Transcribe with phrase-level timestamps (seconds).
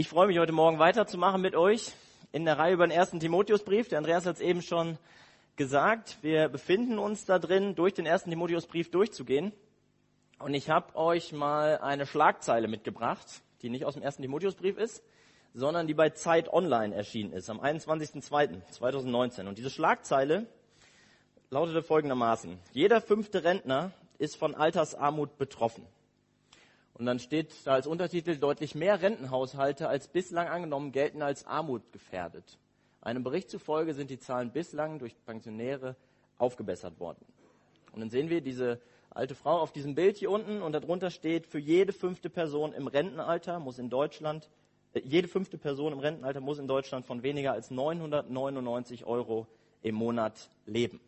[0.00, 1.92] Ich freue mich heute Morgen weiterzumachen mit euch
[2.32, 3.88] in der Reihe über den ersten Timotheusbrief.
[3.88, 4.96] Der Andreas hat es eben schon
[5.56, 6.16] gesagt.
[6.22, 9.52] Wir befinden uns da drin, durch den ersten Timotheusbrief durchzugehen.
[10.38, 13.26] Und ich habe euch mal eine Schlagzeile mitgebracht,
[13.60, 15.02] die nicht aus dem ersten Timotheusbrief ist,
[15.52, 19.48] sondern die bei Zeit Online erschienen ist, am 21.02.2019.
[19.48, 20.46] Und diese Schlagzeile
[21.50, 22.58] lautete folgendermaßen.
[22.72, 25.84] Jeder fünfte Rentner ist von Altersarmut betroffen.
[27.00, 32.58] Und dann steht da als Untertitel, deutlich mehr Rentenhaushalte als bislang angenommen gelten als armutgefährdet.
[33.00, 35.96] Einem Bericht zufolge sind die Zahlen bislang durch Pensionäre
[36.36, 37.24] aufgebessert worden.
[37.92, 41.46] Und dann sehen wir diese alte Frau auf diesem Bild hier unten und darunter steht,
[41.46, 44.50] für jede fünfte Person im Rentenalter muss in Deutschland,
[44.92, 49.46] äh, jede fünfte Person im Rentenalter muss in Deutschland von weniger als 999 Euro
[49.80, 51.00] im Monat leben.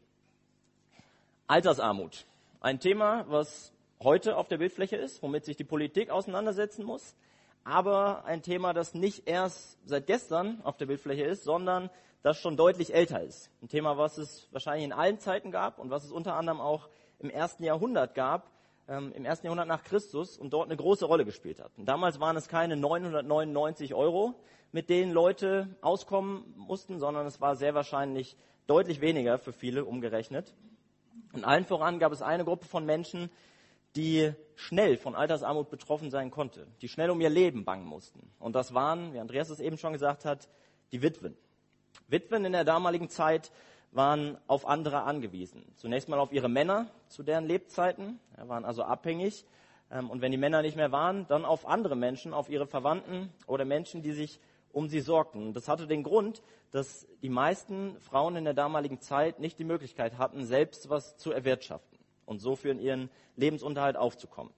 [1.48, 2.24] Altersarmut.
[2.62, 3.74] Ein Thema, was
[4.04, 7.16] heute auf der Bildfläche ist, womit sich die Politik auseinandersetzen muss.
[7.64, 11.90] Aber ein Thema, das nicht erst seit gestern auf der Bildfläche ist, sondern
[12.22, 13.50] das schon deutlich älter ist.
[13.62, 16.88] Ein Thema, was es wahrscheinlich in allen Zeiten gab und was es unter anderem auch
[17.18, 18.50] im ersten Jahrhundert gab,
[18.88, 21.72] ähm, im ersten Jahrhundert nach Christus und dort eine große Rolle gespielt hat.
[21.76, 24.34] Und damals waren es keine 999 Euro,
[24.72, 28.36] mit denen Leute auskommen mussten, sondern es war sehr wahrscheinlich
[28.66, 30.54] deutlich weniger für viele umgerechnet.
[31.32, 33.30] Und allen voran gab es eine Gruppe von Menschen,
[33.96, 38.30] die schnell von Altersarmut betroffen sein konnte, die schnell um ihr Leben bangen mussten.
[38.38, 40.48] Und das waren, wie Andreas es eben schon gesagt hat,
[40.92, 41.36] die Witwen.
[42.08, 43.50] Witwen in der damaligen Zeit
[43.90, 45.64] waren auf andere angewiesen.
[45.76, 49.44] Zunächst mal auf ihre Männer zu deren Lebzeiten, waren also abhängig.
[49.90, 53.30] Ähm, und wenn die Männer nicht mehr waren, dann auf andere Menschen, auf ihre Verwandten
[53.46, 54.40] oder Menschen, die sich
[54.72, 55.52] um sie sorgten.
[55.52, 60.16] Das hatte den Grund, dass die meisten Frauen in der damaligen Zeit nicht die Möglichkeit
[60.16, 61.91] hatten, selbst was zu erwirtschaften
[62.26, 64.52] und so für ihren Lebensunterhalt aufzukommen.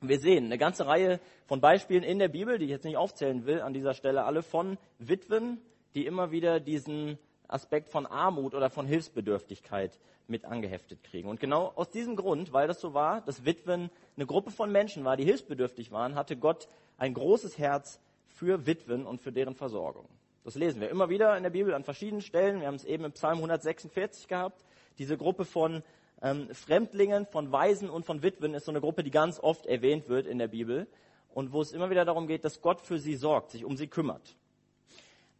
[0.00, 3.46] Wir sehen eine ganze Reihe von Beispielen in der Bibel, die ich jetzt nicht aufzählen
[3.46, 5.60] will an dieser Stelle, alle von Witwen,
[5.94, 11.28] die immer wieder diesen Aspekt von Armut oder von Hilfsbedürftigkeit mit angeheftet kriegen.
[11.28, 15.04] Und genau aus diesem Grund, weil das so war, dass Witwen eine Gruppe von Menschen
[15.04, 16.68] war, die hilfsbedürftig waren, hatte Gott
[16.98, 20.06] ein großes Herz für Witwen und für deren Versorgung.
[20.44, 22.60] Das lesen wir immer wieder in der Bibel an verschiedenen Stellen.
[22.60, 24.64] Wir haben es eben im Psalm 146 gehabt.
[24.98, 25.82] Diese Gruppe von
[26.22, 30.08] ähm, Fremdlingen, von Waisen und von Witwen ist so eine Gruppe, die ganz oft erwähnt
[30.08, 30.86] wird in der Bibel
[31.34, 33.86] und wo es immer wieder darum geht, dass Gott für sie sorgt, sich um sie
[33.86, 34.36] kümmert.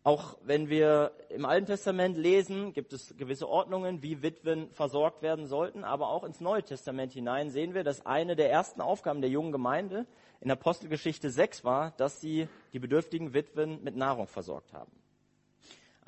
[0.04, 5.46] Auch wenn wir im Alten Testament lesen, gibt es gewisse Ordnungen, wie Witwen versorgt werden
[5.46, 9.28] sollten, aber auch ins Neue Testament hinein sehen wir, dass eine der ersten Aufgaben der
[9.28, 10.06] jungen Gemeinde
[10.40, 14.92] in Apostelgeschichte 6 war, dass sie die bedürftigen Witwen mit Nahrung versorgt haben.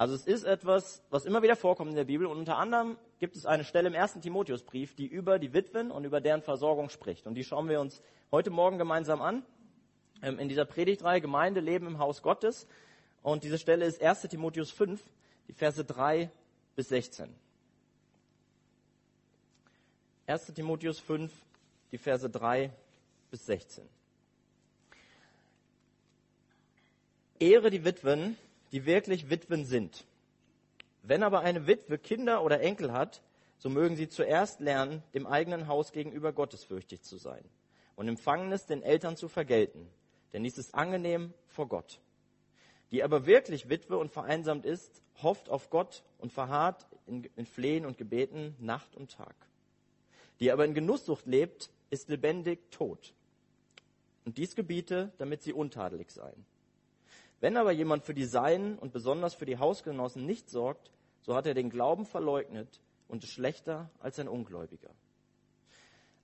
[0.01, 3.37] Also es ist etwas, was immer wieder vorkommt in der Bibel und unter anderem gibt
[3.37, 7.27] es eine Stelle im ersten Timotheusbrief, die über die Witwen und über deren Versorgung spricht.
[7.27, 8.01] Und die schauen wir uns
[8.33, 9.45] heute Morgen gemeinsam an.
[10.23, 12.67] Ähm, in dieser Predigtreihe Gemeinde leben im Haus Gottes.
[13.21, 15.03] Und diese Stelle ist 1 Timotheus 5,
[15.49, 16.31] die Verse 3
[16.77, 17.35] bis 16.
[20.27, 21.31] 1 Timotheus 5,
[21.93, 22.73] die Verse 3
[23.31, 23.87] bis 16.
[27.39, 28.39] Ehre die Witwen,
[28.73, 30.07] die wirklich Witwen sind.
[31.03, 33.23] Wenn aber eine Witwe Kinder oder Enkel hat,
[33.59, 37.45] so mögen sie zuerst lernen, dem eigenen Haus gegenüber gottesfürchtig zu sein
[37.97, 39.87] und Empfangenes den Eltern zu vergelten,
[40.33, 42.01] denn dies ist angenehm vor Gott.
[42.91, 47.87] Die aber wirklich Witwe und vereinsamt ist, hofft auf Gott und verharrt in, in Flehen
[47.87, 49.35] und Gebeten Nacht und Tag.
[50.41, 53.13] Die aber in Genusssucht lebt, ist lebendig tot.
[54.25, 56.45] Und dies gebiete, damit sie untadelig seien.
[57.41, 60.91] Wenn aber jemand für die Seinen und besonders für die Hausgenossen nicht sorgt,
[61.23, 64.91] so hat er den Glauben verleugnet und ist schlechter als ein Ungläubiger.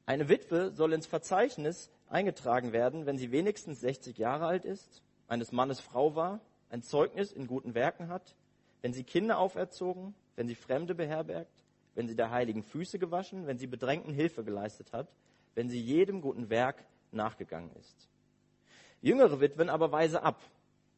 [0.05, 5.53] Eine Witwe soll ins Verzeichnis eingetragen werden, wenn sie wenigstens 60 Jahre alt ist, eines
[5.53, 6.41] Mannes Frau war,
[6.71, 8.37] ein Zeugnis in guten Werken hat,
[8.83, 13.59] wenn sie Kinder auferzogen, wenn sie Fremde beherbergt, wenn sie der heiligen Füße gewaschen, wenn
[13.59, 15.09] sie Bedrängten Hilfe geleistet hat,
[15.55, 18.09] wenn sie jedem guten Werk nachgegangen ist.
[19.01, 20.41] Jüngere Witwen aber weise ab,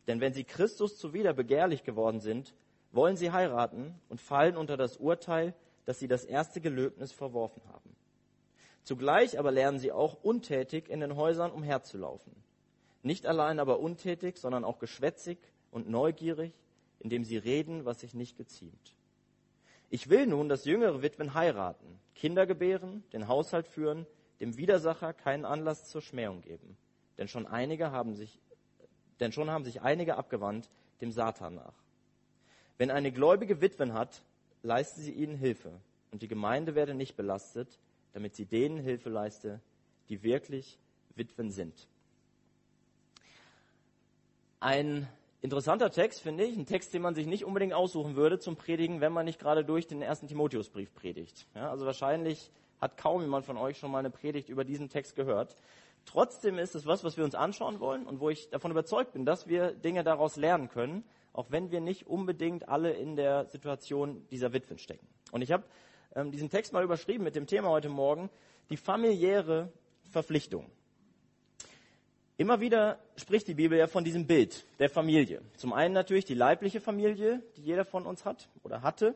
[0.09, 2.55] denn wenn sie Christus zuwider begehrlich geworden sind,
[2.91, 5.55] wollen sie heiraten und fallen unter das Urteil,
[5.85, 7.95] dass sie das erste Gelöbnis verworfen haben.
[8.83, 12.33] Zugleich aber lernen sie auch untätig in den Häusern umherzulaufen.
[13.03, 15.39] Nicht allein aber untätig, sondern auch geschwätzig
[15.71, 16.53] und neugierig,
[17.01, 18.97] indem sie reden, was sich nicht geziemt.
[19.91, 24.07] Ich will nun, dass jüngere Witwen heiraten, Kinder gebären, den Haushalt führen,
[24.41, 26.79] dem Widersacher keinen Anlass zur Schmähung geben.
[27.19, 28.41] Denn schon einige haben sich
[29.21, 30.69] denn schon haben sich einige abgewandt
[31.01, 31.75] dem Satan nach.
[32.77, 34.23] Wenn eine gläubige Witwen hat,
[34.63, 35.73] leiste sie ihnen Hilfe
[36.11, 37.79] und die Gemeinde werde nicht belastet,
[38.13, 39.61] damit sie denen Hilfe leiste,
[40.09, 40.79] die wirklich
[41.15, 41.89] Witwen sind.
[44.61, 45.09] Ein
[45.41, 46.57] interessanter Text, finde ich.
[46.57, 49.65] Ein Text, den man sich nicht unbedingt aussuchen würde zum Predigen, wenn man nicht gerade
[49.65, 51.47] durch den ersten Timotheusbrief predigt.
[51.55, 52.51] Ja, also wahrscheinlich
[52.81, 55.57] hat kaum jemand von euch schon mal eine Predigt über diesen Text gehört.
[56.09, 59.27] Trotzdem ist es was, was wir uns anschauen wollen und wo ich davon überzeugt bin,
[59.27, 64.27] dass wir Dinge daraus lernen können, auch wenn wir nicht unbedingt alle in der Situation
[64.31, 65.07] dieser Witwen stecken.
[65.33, 65.65] Und ich habe
[66.17, 68.31] ähm, diesen Text mal überschrieben mit dem Thema heute Morgen,
[68.71, 69.71] die familiäre
[70.11, 70.65] Verpflichtung.
[72.39, 75.43] Immer wieder spricht die Bibel ja von diesem Bild der Familie.
[75.59, 79.15] Zum einen natürlich die leibliche Familie, die jeder von uns hat oder hatte.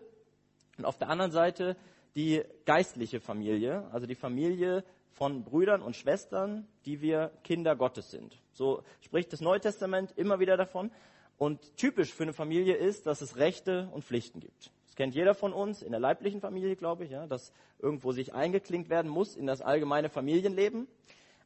[0.77, 1.75] Und auf der anderen Seite
[2.17, 8.39] die geistliche Familie, also die Familie von Brüdern und Schwestern, die wir Kinder Gottes sind.
[8.53, 10.91] So spricht das Neue Testament immer wieder davon.
[11.39, 14.71] Und typisch für eine Familie ist, dass es Rechte und Pflichten gibt.
[14.87, 18.35] Das kennt jeder von uns in der leiblichen Familie, glaube ich, ja, dass irgendwo sich
[18.35, 20.87] eingeklinkt werden muss in das allgemeine Familienleben.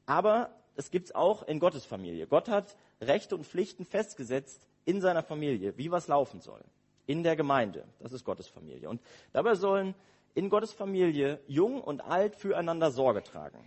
[0.05, 2.27] Aber es gibt es auch in Gottes Familie.
[2.27, 6.61] Gott hat Rechte und Pflichten festgesetzt in seiner Familie, wie was laufen soll.
[7.07, 7.85] In der Gemeinde.
[8.01, 8.89] Das ist Gottes Familie.
[8.89, 9.01] Und
[9.33, 9.95] dabei sollen
[10.37, 13.59] in Gottes Familie jung und alt füreinander Sorge tragen.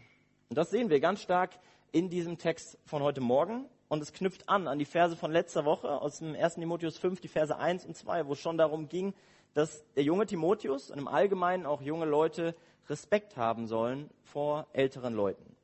[0.49, 1.49] Und das sehen wir ganz stark
[1.91, 3.65] in diesem Text von heute Morgen.
[3.87, 6.55] Und es knüpft an an die Verse von letzter Woche aus dem 1.
[6.55, 9.15] Timotheus 5, die Verse 1 und 2, wo es schon darum ging,
[9.55, 12.53] dass der junge Timotheus und im Allgemeinen auch junge Leute
[12.87, 15.55] Respekt haben sollen vor älteren Leuten.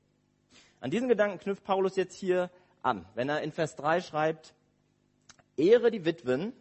[0.80, 2.50] An diesen Gedanken knüpft Paulus jetzt hier
[2.82, 4.56] an, wenn er in Vers 3 schreibt,
[5.56, 6.52] Ehre die Witwen,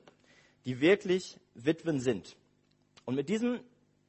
[0.66, 2.36] die wirklich Witwen sind.
[3.06, 3.60] Und mit diesem,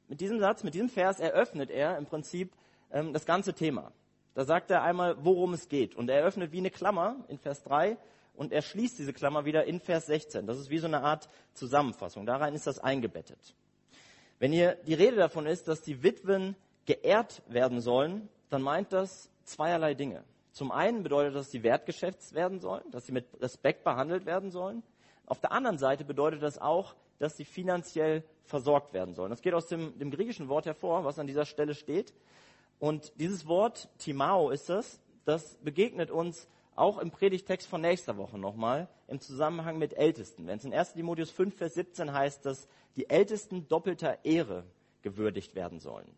[0.08, 2.52] mit diesem Satz, mit diesem Vers eröffnet er im Prinzip
[2.92, 3.92] ähm, das ganze Thema.
[4.34, 5.94] Da sagt er einmal, worum es geht.
[5.94, 7.96] Und er eröffnet wie eine Klammer in Vers 3
[8.34, 10.46] und er schließt diese Klammer wieder in Vers 16.
[10.46, 12.26] Das ist wie so eine Art Zusammenfassung.
[12.26, 13.54] Darein ist das eingebettet.
[14.38, 16.54] Wenn hier die Rede davon ist, dass die Witwen
[16.84, 20.22] geehrt werden sollen, dann meint das zweierlei Dinge.
[20.52, 24.50] Zum einen bedeutet das, dass sie wertgeschätzt werden sollen, dass sie mit Respekt behandelt werden
[24.50, 24.82] sollen.
[25.26, 29.30] Auf der anderen Seite bedeutet das auch, dass sie finanziell versorgt werden sollen.
[29.30, 32.14] Das geht aus dem, dem griechischen Wort hervor, was an dieser Stelle steht.
[32.78, 38.38] Und dieses Wort, Timao ist das, das begegnet uns auch im Predigtext von nächster Woche
[38.38, 40.46] nochmal im Zusammenhang mit Ältesten.
[40.46, 44.64] Wenn es in 1 Timotheus 5, Vers 17 heißt, dass die Ältesten doppelter Ehre
[45.02, 46.14] gewürdigt werden sollen.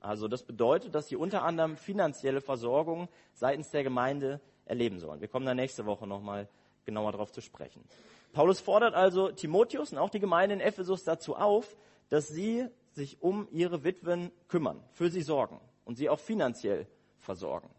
[0.00, 5.20] Also das bedeutet, dass sie unter anderem finanzielle Versorgung seitens der Gemeinde erleben sollen.
[5.20, 6.48] Wir kommen da nächste Woche nochmal
[6.84, 7.84] genauer darauf zu sprechen.
[8.32, 11.76] Paulus fordert also Timotheus und auch die Gemeinde in Ephesus dazu auf,
[12.08, 16.86] dass sie sich um ihre Witwen kümmern, für sie sorgen und sie auch finanziell
[17.18, 17.70] versorgen.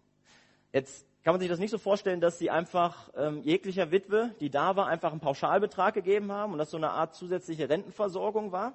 [0.71, 4.49] Jetzt kann man sich das nicht so vorstellen, dass sie einfach ähm, jeglicher Witwe, die
[4.49, 8.73] da war, einfach einen Pauschalbetrag gegeben haben und das so eine Art zusätzliche Rentenversorgung war,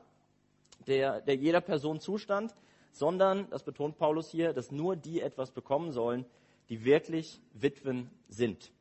[0.86, 2.54] der, der jeder Person zustand,
[2.92, 6.24] sondern, das betont Paulus hier, dass nur die etwas bekommen sollen,
[6.68, 8.72] die wirklich Witwen sind.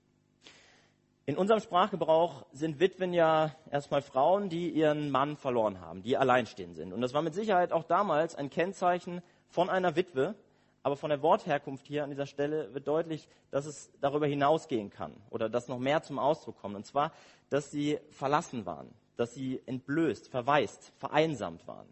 [1.28, 6.78] In unserem Sprachgebrauch sind Witwen ja erstmal Frauen, die ihren Mann verloren haben, die alleinstehend
[6.78, 6.94] sind.
[6.94, 10.36] Und das war mit Sicherheit auch damals ein Kennzeichen von einer Witwe.
[10.84, 15.18] Aber von der Wortherkunft hier an dieser Stelle wird deutlich, dass es darüber hinausgehen kann
[15.30, 16.78] oder dass noch mehr zum Ausdruck kommt.
[16.78, 17.12] Und zwar,
[17.50, 21.90] dass sie verlassen waren, dass sie entblößt, verwaist, vereinsamt waren.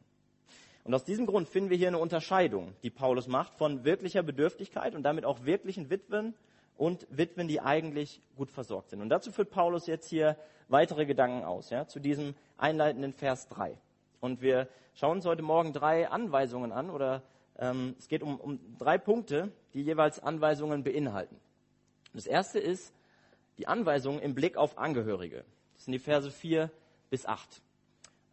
[0.86, 4.96] Und aus diesem Grund finden wir hier eine Unterscheidung, die Paulus macht von wirklicher Bedürftigkeit
[4.96, 6.36] und damit auch wirklichen Witwen
[6.78, 9.02] und Witwen, die eigentlich gut versorgt sind.
[9.02, 10.38] Und dazu führt Paulus jetzt hier
[10.68, 13.78] weitere Gedanken aus, ja, zu diesem einleitenden Vers 3.
[14.20, 17.22] Und wir schauen uns heute Morgen drei Anweisungen an oder
[17.58, 21.40] ähm, es geht um, um drei Punkte, die jeweils Anweisungen beinhalten.
[22.14, 22.94] Das erste ist
[23.58, 25.46] die Anweisung im Blick auf Angehörige.
[25.76, 26.72] Das sind die Verse 4
[27.10, 27.62] bis 8.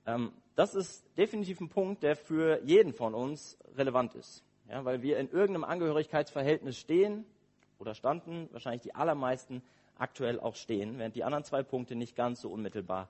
[0.06, 4.44] Ähm, das ist definitiv ein Punkt, der für jeden von uns relevant ist.
[4.68, 7.24] Ja, weil wir in irgendeinem Angehörigkeitsverhältnis stehen
[7.82, 9.62] oder standen, wahrscheinlich die allermeisten
[9.98, 13.08] aktuell auch stehen, während die anderen zwei Punkte nicht ganz so unmittelbar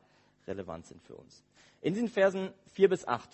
[0.48, 1.44] relevant sind für uns.
[1.80, 3.28] In diesen Versen 4 bis 8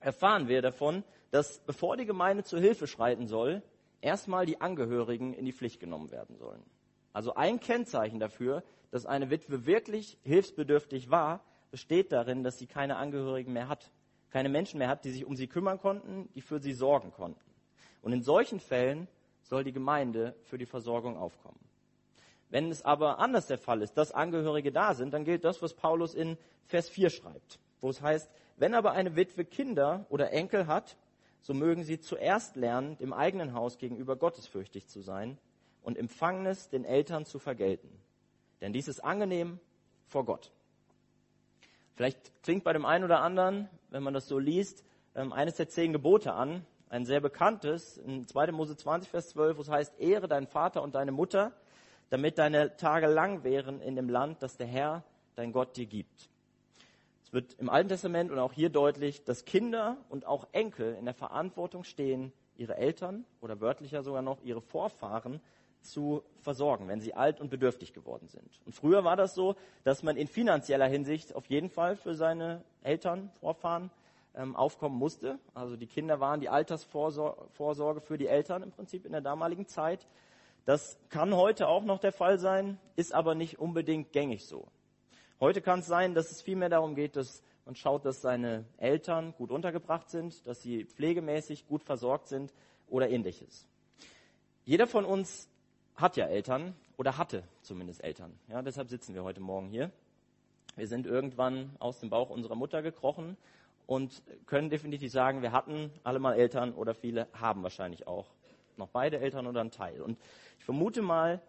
[0.00, 3.62] erfahren wir davon, dass bevor die Gemeinde zur Hilfe schreiten soll,
[4.00, 6.62] erstmal die Angehörigen in die Pflicht genommen werden sollen.
[7.12, 12.96] Also ein Kennzeichen dafür, dass eine Witwe wirklich hilfsbedürftig war, besteht darin, dass sie keine
[12.96, 13.90] Angehörigen mehr hat,
[14.30, 17.40] keine Menschen mehr hat, die sich um sie kümmern konnten, die für sie sorgen konnten.
[18.02, 19.08] Und in solchen Fällen
[19.48, 21.60] soll die Gemeinde für die Versorgung aufkommen.
[22.50, 25.74] Wenn es aber anders der Fall ist, dass Angehörige da sind, dann gilt das, was
[25.74, 30.66] Paulus in Vers 4 schreibt, wo es heißt, wenn aber eine Witwe Kinder oder Enkel
[30.66, 30.96] hat,
[31.40, 35.38] so mögen sie zuerst lernen, dem eigenen Haus gegenüber gottesfürchtig zu sein
[35.82, 37.90] und Empfangenes den Eltern zu vergelten.
[38.60, 39.60] Denn dies ist angenehm
[40.06, 40.50] vor Gott.
[41.94, 44.84] Vielleicht klingt bei dem einen oder anderen, wenn man das so liest,
[45.14, 48.52] ähm, eines der zehn Gebote an, ein sehr bekanntes, in 2.
[48.52, 51.52] Mose 20, Vers 12, wo es heißt, ehre deinen Vater und deine Mutter,
[52.10, 55.02] damit deine Tage lang wären in dem Land, das der Herr,
[55.34, 56.28] dein Gott, dir gibt.
[57.24, 61.04] Es wird im Alten Testament und auch hier deutlich, dass Kinder und auch Enkel in
[61.04, 65.40] der Verantwortung stehen, ihre Eltern oder wörtlicher sogar noch ihre Vorfahren
[65.82, 68.60] zu versorgen, wenn sie alt und bedürftig geworden sind.
[68.64, 72.62] Und früher war das so, dass man in finanzieller Hinsicht auf jeden Fall für seine
[72.82, 73.90] Eltern, Vorfahren
[74.36, 75.38] ähm, aufkommen musste.
[75.54, 80.06] Also die Kinder waren die Altersvorsorge für die Eltern im Prinzip in der damaligen Zeit.
[80.64, 84.66] Das kann heute auch noch der Fall sein, ist aber nicht unbedingt gängig so.
[85.40, 89.34] Heute kann es sein, dass es vielmehr darum geht, dass man schaut, dass seine Eltern
[89.36, 92.52] gut untergebracht sind, dass sie pflegemäßig gut versorgt sind
[92.88, 93.66] oder ähnliches.
[94.64, 95.48] Jeder von uns
[95.94, 98.38] hat ja Eltern oder hatte zumindest Eltern.
[98.48, 99.90] Ja, deshalb sitzen wir heute Morgen hier.
[100.76, 103.36] Wir sind irgendwann aus dem Bauch unserer Mutter gekrochen
[103.86, 108.26] und können definitiv sagen, wir hatten alle mal Eltern oder viele haben wahrscheinlich auch
[108.76, 110.02] noch beide Eltern oder einen Teil.
[110.02, 110.18] Und
[110.58, 111.40] ich vermute mal,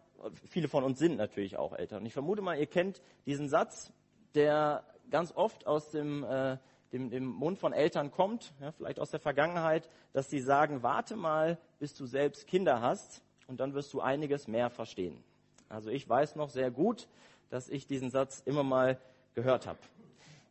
[0.50, 2.06] viele von uns sind natürlich auch Eltern.
[2.06, 3.91] Ich vermute mal, ihr kennt diesen Satz,
[4.36, 6.58] der ganz oft aus dem, äh,
[6.91, 11.15] dem, dem Mund von Eltern kommt, ja, vielleicht aus der Vergangenheit, dass sie sagen, warte
[11.15, 15.24] mal, bis du selbst Kinder hast und dann wirst du einiges mehr verstehen.
[15.70, 17.08] Also ich weiß noch sehr gut,
[17.50, 19.00] dass ich diesen Satz immer mal
[19.34, 19.79] gehört habe.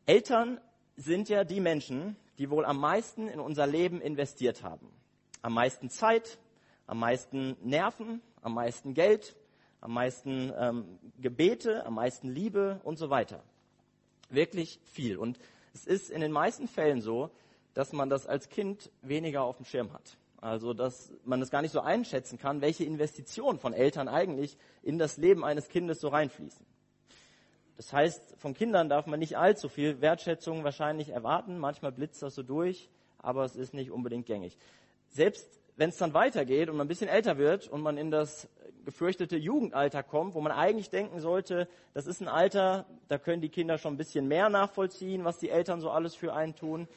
[0.06, 0.60] Eltern
[0.96, 4.90] sind ja die Menschen, die wohl am meisten in unser Leben investiert haben.
[5.42, 6.38] Am meisten Zeit,
[6.86, 9.36] am meisten Nerven, am meisten Geld,
[9.80, 13.42] am meisten ähm, Gebete, am meisten Liebe und so weiter.
[14.30, 15.18] Wirklich viel.
[15.18, 15.38] Und
[15.74, 17.30] es ist in den meisten Fällen so,
[17.74, 20.16] dass man das als Kind weniger auf dem Schirm hat.
[20.40, 24.98] Also, dass man es gar nicht so einschätzen kann, welche Investitionen von Eltern eigentlich in
[24.98, 26.64] das Leben eines Kindes so reinfließen.
[27.76, 31.58] Das heißt, von Kindern darf man nicht allzu viel Wertschätzung wahrscheinlich erwarten.
[31.58, 34.56] Manchmal blitzt das so durch, aber es ist nicht unbedingt gängig.
[35.08, 38.48] Selbst wenn es dann weitergeht und man ein bisschen älter wird und man in das
[38.86, 43.50] gefürchtete Jugendalter kommt, wo man eigentlich denken sollte, das ist ein Alter, da können die
[43.50, 46.88] Kinder schon ein bisschen mehr nachvollziehen, was die Eltern so alles für einen tun,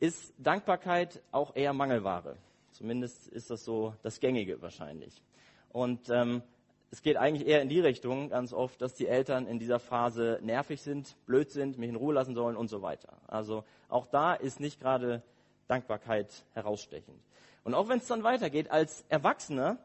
[0.00, 2.36] ist Dankbarkeit auch eher Mangelware.
[2.72, 5.22] Zumindest ist das so das Gängige wahrscheinlich.
[5.70, 6.42] Und ähm,
[6.90, 10.38] es geht eigentlich eher in die Richtung ganz oft, dass die Eltern in dieser Phase
[10.42, 13.18] nervig sind, blöd sind, mich in Ruhe lassen sollen und so weiter.
[13.26, 15.22] Also auch da ist nicht gerade
[15.66, 17.20] Dankbarkeit herausstechend.
[17.64, 19.78] Und auch wenn es dann weitergeht, als Erwachsener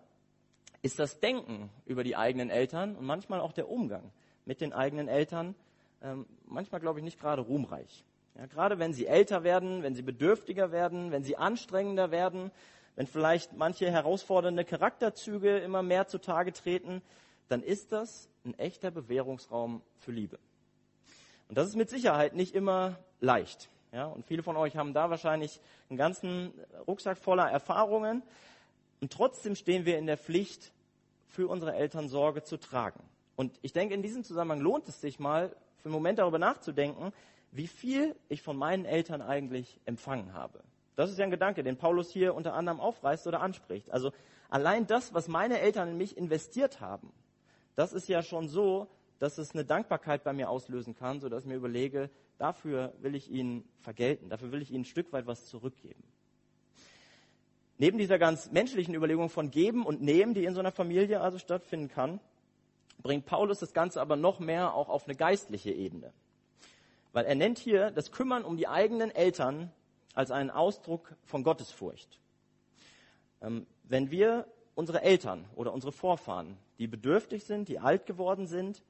[0.81, 4.12] ist das Denken über die eigenen Eltern und manchmal auch der Umgang
[4.45, 5.55] mit den eigenen Eltern
[6.01, 8.05] ähm, manchmal, glaube ich, nicht gerade ruhmreich.
[8.36, 12.51] Ja, gerade wenn sie älter werden, wenn sie bedürftiger werden, wenn sie anstrengender werden,
[12.95, 17.01] wenn vielleicht manche herausfordernde Charakterzüge immer mehr zutage treten,
[17.47, 20.39] dann ist das ein echter Bewährungsraum für Liebe.
[21.50, 23.69] Und das ist mit Sicherheit nicht immer leicht.
[23.91, 25.59] Ja, und viele von euch haben da wahrscheinlich
[25.89, 26.53] einen ganzen
[26.88, 28.23] Rucksack voller Erfahrungen.
[29.01, 30.71] Und trotzdem stehen wir in der Pflicht,
[31.27, 33.03] für unsere Eltern Sorge zu tragen.
[33.35, 37.12] Und ich denke, in diesem Zusammenhang lohnt es sich mal, für einen Moment darüber nachzudenken,
[37.51, 40.63] wie viel ich von meinen Eltern eigentlich empfangen habe.
[40.95, 43.91] Das ist ja ein Gedanke, den Paulus hier unter anderem aufreißt oder anspricht.
[43.91, 44.12] Also
[44.50, 47.12] allein das, was meine Eltern in mich investiert haben,
[47.75, 48.88] das ist ja schon so,
[49.19, 53.31] dass es eine Dankbarkeit bei mir auslösen kann, sodass ich mir überlege, dafür will ich
[53.31, 56.03] ihnen vergelten, dafür will ich ihnen ein Stück weit was zurückgeben.
[57.77, 61.39] Neben dieser ganz menschlichen Überlegung von Geben und Nehmen, die in so einer Familie also
[61.39, 62.19] stattfinden kann,
[63.01, 66.13] bringt Paulus das Ganze aber noch mehr auch auf eine geistliche Ebene.
[67.12, 69.71] Weil er nennt hier das Kümmern um die eigenen Eltern
[70.13, 72.20] als einen Ausdruck von Gottesfurcht.
[73.41, 78.84] Ähm, wenn wir unsere Eltern oder unsere Vorfahren, die bedürftig sind, die alt geworden sind,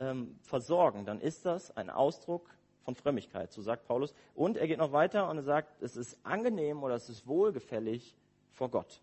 [0.00, 2.48] ähm, versorgen, dann ist das ein Ausdruck
[2.82, 4.14] von Frömmigkeit, so sagt Paulus.
[4.34, 8.14] Und er geht noch weiter und er sagt, es ist angenehm oder es ist wohlgefällig
[8.50, 9.00] vor Gott.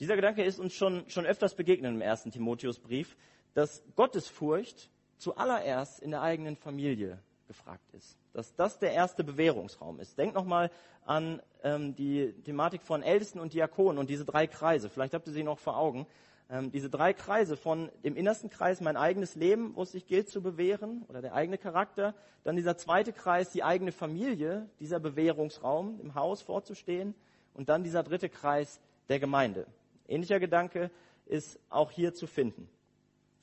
[0.00, 3.16] Dieser Gedanke ist uns schon, schon öfters begegnet im ersten Timotheusbrief,
[3.54, 8.16] dass Gottesfurcht zuallererst in der eigenen Familie gefragt ist.
[8.32, 10.18] Dass das der erste Bewährungsraum ist.
[10.18, 10.70] Denkt nochmal
[11.04, 14.88] an ähm, die Thematik von Ältesten und Diakonen und diese drei Kreise.
[14.88, 16.06] Vielleicht habt ihr sie noch vor Augen.
[16.50, 20.28] Ähm, diese drei Kreise von dem innersten Kreis mein eigenes Leben, wo es sich gilt
[20.28, 22.14] zu bewähren, oder der eigene Charakter.
[22.42, 27.14] Dann dieser zweite Kreis, die eigene Familie, dieser Bewährungsraum im Haus vorzustehen.
[27.54, 29.66] Und dann dieser dritte Kreis der Gemeinde.
[30.08, 30.90] Ähnlicher Gedanke
[31.26, 32.68] ist auch hier zu finden.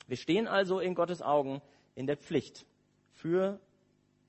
[0.06, 1.62] Wir stehen also in Gottes Augen
[1.94, 2.66] in der Pflicht,
[3.12, 3.60] für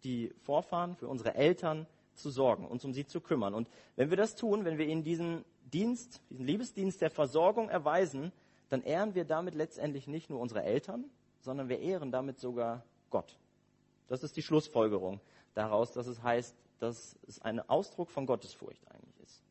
[0.03, 3.53] die Vorfahren, für unsere Eltern zu sorgen, uns um sie zu kümmern.
[3.53, 8.31] Und wenn wir das tun, wenn wir ihnen diesen Dienst, diesen Liebesdienst der Versorgung erweisen,
[8.69, 11.05] dann ehren wir damit letztendlich nicht nur unsere Eltern,
[11.41, 13.37] sondern wir ehren damit sogar Gott.
[14.07, 15.19] Das ist die Schlussfolgerung
[15.53, 19.41] daraus, dass es heißt, dass es ein Ausdruck von Gottesfurcht eigentlich ist.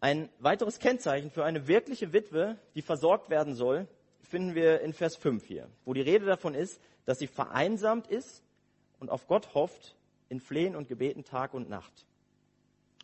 [0.00, 3.88] Ein weiteres Kennzeichen für eine wirkliche Witwe, die versorgt werden soll,
[4.22, 8.43] finden wir in Vers 5 hier, wo die Rede davon ist, dass sie vereinsamt ist
[9.00, 9.96] und auf Gott hofft
[10.28, 12.06] in Flehen und Gebeten Tag und Nacht.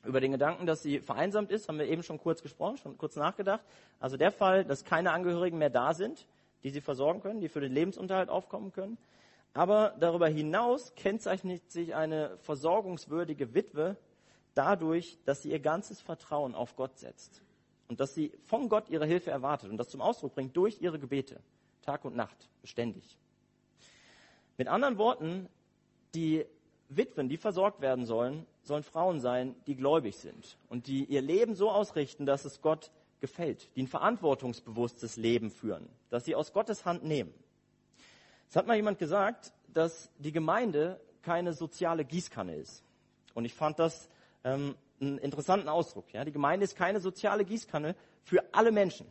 [0.04, 3.16] Über den Gedanken, dass sie vereinsamt ist, haben wir eben schon kurz gesprochen, schon kurz
[3.16, 3.62] nachgedacht.
[3.98, 6.26] Also der Fall, dass keine Angehörigen mehr da sind,
[6.62, 8.96] die sie versorgen können, die für den Lebensunterhalt aufkommen können.
[9.52, 13.96] Aber darüber hinaus kennzeichnet sich eine versorgungswürdige Witwe
[14.54, 17.42] dadurch, dass sie ihr ganzes Vertrauen auf Gott setzt
[17.88, 20.98] und dass sie von Gott ihre Hilfe erwartet und das zum Ausdruck bringt durch ihre
[20.98, 21.40] Gebete,
[21.82, 23.18] Tag und Nacht, beständig.
[24.56, 25.48] Mit anderen Worten,
[26.14, 26.44] die
[26.88, 31.54] Witwen, die versorgt werden sollen, sollen Frauen sein, die gläubig sind und die ihr Leben
[31.54, 32.90] so ausrichten, dass es Gott
[33.20, 37.32] gefällt, die ein verantwortungsbewusstes Leben führen, dass sie aus Gottes Hand nehmen.
[38.48, 42.82] Es hat mal jemand gesagt, dass die Gemeinde keine soziale Gießkanne ist.
[43.34, 44.08] Und ich fand das
[44.42, 46.12] ähm, einen interessanten Ausdruck.
[46.12, 46.24] Ja?
[46.24, 49.06] Die Gemeinde ist keine soziale Gießkanne für alle Menschen.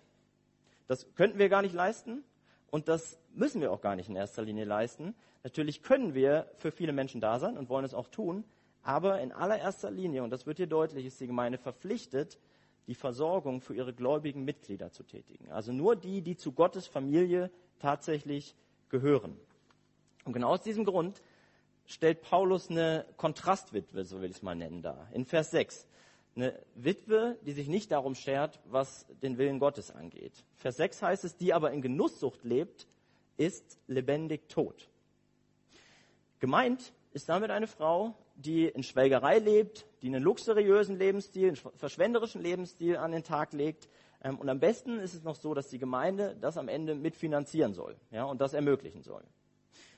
[0.88, 2.24] Das könnten wir gar nicht leisten
[2.72, 5.16] und das müssen wir auch gar nicht in erster Linie leisten.
[5.44, 8.44] Natürlich können wir für viele Menschen da sein und wollen es auch tun,
[8.84, 12.40] aber in allererster Linie, und das wird hier deutlich, ist die Gemeinde verpflichtet,
[12.88, 15.52] die Versorgung für ihre gläubigen Mitglieder zu tätigen.
[15.52, 18.56] Also nur die, die zu Gottes Familie tatsächlich
[18.90, 19.38] gehören.
[20.26, 21.22] Und genau aus diesem Grund
[21.86, 25.08] stellt Paulus eine Kontrastwitwe, so will ich es mal nennen, dar.
[25.14, 25.88] In Vers 6.
[26.40, 30.32] Eine Witwe, die sich nicht darum schert, was den Willen Gottes angeht.
[30.56, 32.88] Vers 6 heißt es, die aber in Genusssucht lebt,
[33.36, 34.88] ist lebendig tot.
[36.40, 42.42] Gemeint ist damit eine Frau, die in Schwelgerei lebt, die einen luxuriösen Lebensstil, einen verschwenderischen
[42.42, 43.90] Lebensstil an den Tag legt.
[44.24, 47.74] Ähm, und am besten ist es noch so, dass die Gemeinde das am Ende mitfinanzieren
[47.74, 49.26] soll ja, und das ermöglichen soll.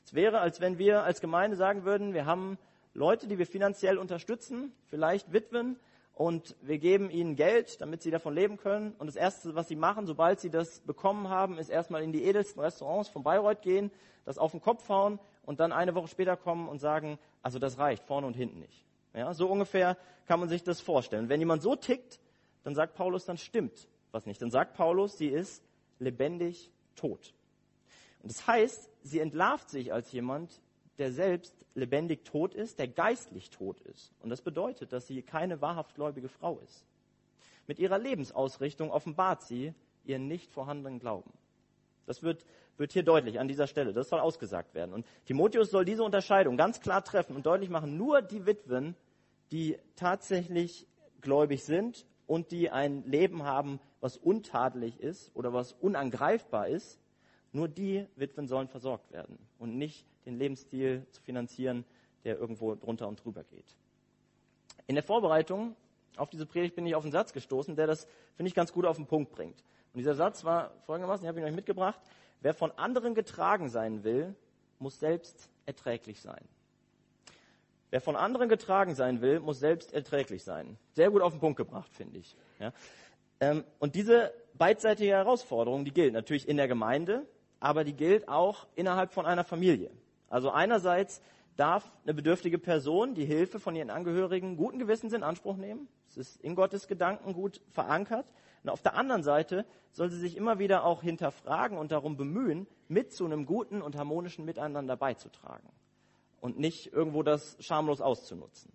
[0.03, 2.57] Es wäre, als wenn wir als Gemeinde sagen würden, wir haben
[2.95, 5.77] Leute, die wir finanziell unterstützen, vielleicht Witwen,
[6.21, 8.93] und wir geben ihnen Geld, damit sie davon leben können.
[8.99, 12.23] Und das Erste, was sie machen, sobald sie das bekommen haben, ist erstmal in die
[12.25, 13.89] edelsten Restaurants von Bayreuth gehen,
[14.23, 17.79] das auf den Kopf hauen und dann eine Woche später kommen und sagen, also das
[17.79, 18.85] reicht, vorne und hinten nicht.
[19.15, 21.27] Ja, so ungefähr kann man sich das vorstellen.
[21.27, 22.19] wenn jemand so tickt,
[22.63, 24.39] dann sagt Paulus, dann stimmt was nicht.
[24.43, 25.63] Dann sagt Paulus, sie ist
[25.97, 27.33] lebendig tot.
[28.21, 30.61] Und das heißt, sie entlarvt sich als jemand,
[31.01, 34.13] der selbst lebendig tot ist, der geistlich tot ist.
[34.19, 36.85] Und das bedeutet, dass sie keine wahrhaft gläubige Frau ist.
[37.65, 39.73] Mit ihrer Lebensausrichtung offenbart sie
[40.05, 41.31] ihren nicht vorhandenen Glauben.
[42.05, 42.45] Das wird,
[42.77, 43.93] wird hier deutlich an dieser Stelle.
[43.93, 44.93] Das soll ausgesagt werden.
[44.93, 47.97] Und Timotheus soll diese Unterscheidung ganz klar treffen und deutlich machen.
[47.97, 48.95] Nur die Witwen,
[49.51, 50.85] die tatsächlich
[51.21, 56.99] gläubig sind und die ein Leben haben, was untadelig ist oder was unangreifbar ist,
[57.53, 61.85] nur die Witwen sollen versorgt werden und nicht den Lebensstil zu finanzieren,
[62.23, 63.75] der irgendwo drunter und drüber geht.
[64.87, 65.75] In der Vorbereitung
[66.17, 68.05] auf diese Predigt bin ich auf einen Satz gestoßen, der das,
[68.35, 69.63] finde ich, ganz gut auf den Punkt bringt.
[69.93, 71.99] Und dieser Satz war folgendermaßen, ich habe ihn euch mitgebracht,
[72.41, 74.35] wer von anderen getragen sein will,
[74.79, 76.43] muss selbst erträglich sein.
[77.91, 80.77] Wer von anderen getragen sein will, muss selbst erträglich sein.
[80.93, 82.35] Sehr gut auf den Punkt gebracht, finde ich.
[82.59, 82.71] Ja.
[83.41, 87.27] Ähm, und diese beidseitige Herausforderung, die gilt natürlich in der Gemeinde,
[87.59, 89.91] aber die gilt auch innerhalb von einer Familie.
[90.31, 91.21] Also einerseits
[91.57, 95.89] darf eine bedürftige Person die Hilfe von ihren Angehörigen guten Gewissens in Anspruch nehmen.
[96.09, 98.31] Es ist in Gottes Gedanken gut verankert.
[98.63, 102.65] Und auf der anderen Seite soll sie sich immer wieder auch hinterfragen und darum bemühen,
[102.87, 105.67] mit zu einem guten und harmonischen Miteinander beizutragen
[106.39, 108.71] und nicht irgendwo das schamlos auszunutzen.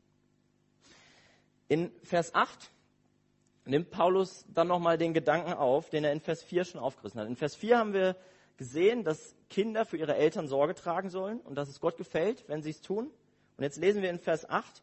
[1.68, 2.70] In Vers 8
[3.64, 7.28] nimmt Paulus dann nochmal den Gedanken auf, den er in Vers 4 schon aufgerissen hat.
[7.28, 8.16] In Vers 4 haben wir
[8.56, 12.62] gesehen, dass Kinder für ihre Eltern Sorge tragen sollen und dass es Gott gefällt, wenn
[12.62, 13.10] sie es tun.
[13.56, 14.82] Und jetzt lesen wir in Vers 8,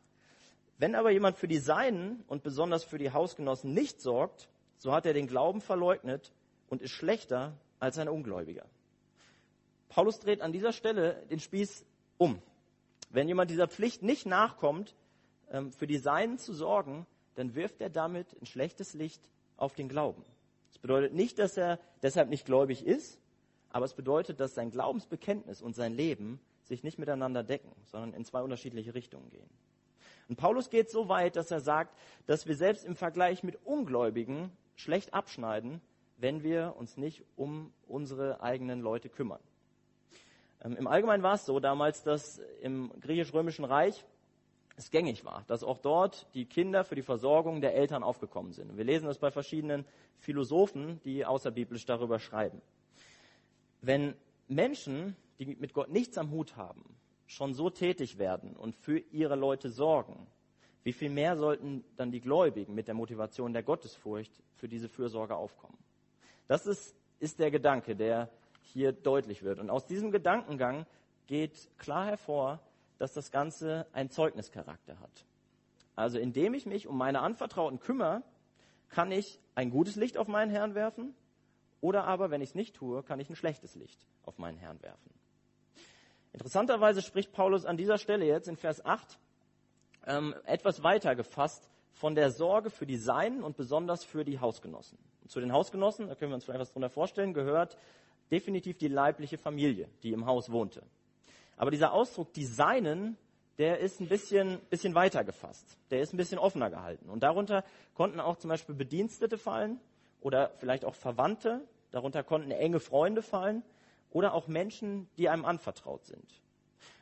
[0.78, 5.06] wenn aber jemand für die Seinen und besonders für die Hausgenossen nicht sorgt, so hat
[5.06, 6.34] er den Glauben verleugnet
[6.70, 8.66] und ist schlechter als ein Ungläubiger.
[9.90, 11.86] Paulus dreht an dieser Stelle den Spieß
[12.18, 12.42] um.
[13.12, 14.96] Wenn jemand dieser Pflicht nicht nachkommt,
[15.52, 17.06] ähm, für die Seinen zu sorgen,
[17.36, 19.22] dann wirft er damit ein schlechtes Licht
[19.56, 20.24] auf den Glauben.
[20.70, 23.20] Das bedeutet nicht, dass er deshalb nicht gläubig ist,
[23.74, 28.24] aber es bedeutet, dass sein Glaubensbekenntnis und sein Leben sich nicht miteinander decken, sondern in
[28.24, 29.50] zwei unterschiedliche Richtungen gehen.
[30.30, 34.52] Und Paulus geht so weit, dass er sagt, dass wir selbst im Vergleich mit Ungläubigen
[34.76, 35.82] schlecht abschneiden,
[36.18, 39.42] wenn wir uns nicht um unsere eigenen Leute kümmern.
[40.64, 44.06] Ähm, Im Allgemeinen war es so damals, dass im griechisch-römischen Reich
[44.76, 48.78] es gängig war, dass auch dort die Kinder für die Versorgung der Eltern aufgekommen sind.
[48.78, 49.86] Wir lesen das bei verschiedenen
[50.18, 52.62] Philosophen, die außerbiblisch darüber schreiben.
[53.84, 54.16] Wenn
[54.48, 56.96] Menschen, die mit Gott nichts am Hut haben,
[57.28, 60.26] schon so tätig werden und für ihre Leute sorgen,
[60.84, 65.36] wie viel mehr sollten dann die Gläubigen mit der Motivation der Gottesfurcht für diese Fürsorge
[65.36, 65.78] aufkommen?
[66.48, 68.30] Das ist, ist der Gedanke, der
[68.62, 69.60] hier deutlich wird.
[69.60, 70.86] Und aus diesem Gedankengang
[71.28, 72.62] geht klar hervor,
[73.00, 75.26] dass das Ganze einen Zeugnischarakter hat.
[75.98, 78.24] Also indem ich mich um meine Anvertrauten kümmere,
[78.88, 81.14] kann ich ein gutes Licht auf meinen Herrn werfen
[81.84, 84.82] oder aber, wenn ich es nicht tue, kann ich ein schlechtes Licht auf meinen Herrn
[84.82, 85.14] werfen.
[86.32, 89.20] Interessanterweise spricht Paulus an dieser Stelle jetzt in Vers 8
[90.08, 94.98] ähm, etwas weiter gefasst von der Sorge für die Seinen und besonders für die Hausgenossen.
[95.24, 97.78] Und zu den Hausgenossen, da können wir uns vielleicht was drunter vorstellen, gehört
[98.32, 100.84] definitiv die leibliche Familie, die im Haus wohnte.
[101.58, 103.18] Aber dieser Ausdruck, die Seinen,
[103.58, 105.78] der ist ein bisschen, bisschen weiter gefasst.
[105.92, 107.10] Der ist ein bisschen offener gehalten.
[107.10, 109.82] Und darunter konnten auch zum Beispiel Bedienstete fallen
[110.24, 111.62] oder vielleicht auch Verwandte.
[111.94, 113.64] Darunter konnten enge Freunde fallen
[114.10, 116.42] oder auch Menschen, die einem anvertraut sind.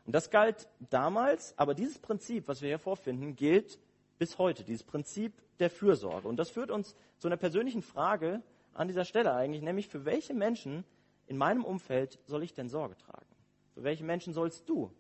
[0.06, 3.80] Und das galt damals, aber dieses Prinzip, was wir hier vorfinden, gilt
[4.20, 6.28] bis heute, dieses Prinzip der Fürsorge.
[6.28, 8.42] Und das führt uns zu einer persönlichen Frage
[8.74, 10.84] an dieser Stelle eigentlich, nämlich für welche Menschen
[11.26, 13.26] in meinem Umfeld soll ich denn Sorge tragen?
[13.74, 14.92] Für welche Menschen sollst du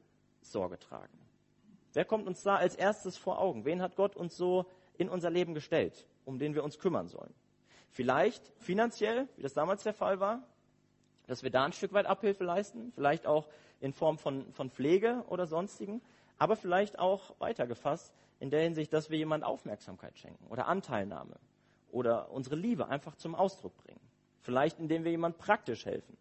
[0.41, 1.19] Sorge tragen?
[1.91, 3.65] Wer kommt uns da als erstes vor Augen?
[3.65, 4.65] Wen hat Gott uns so
[4.97, 7.33] in unser Leben gestellt, um den wir uns kümmern sollen?
[7.91, 10.41] Vielleicht finanziell, wie das damals der Fall war,
[11.27, 13.47] dass wir da ein Stück weit Abhilfe leisten, vielleicht auch
[13.81, 16.01] in Form von, von Pflege oder sonstigen,
[16.37, 21.35] aber vielleicht auch weitergefasst in der Hinsicht, dass wir jemand Aufmerksamkeit schenken oder Anteilnahme
[21.91, 23.99] oder unsere Liebe einfach zum Ausdruck bringen.
[24.39, 26.17] Vielleicht indem wir jemand praktisch helfen,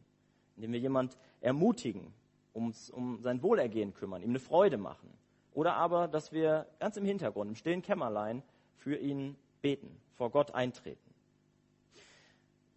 [0.57, 2.13] indem wir jemand ermutigen,
[2.53, 5.11] ums, um sein Wohlergehen kümmern, ihm eine Freude machen.
[5.55, 8.43] Oder aber, dass wir ganz im Hintergrund, im stillen Kämmerlein
[8.75, 11.10] für ihn beten, vor Gott eintreten.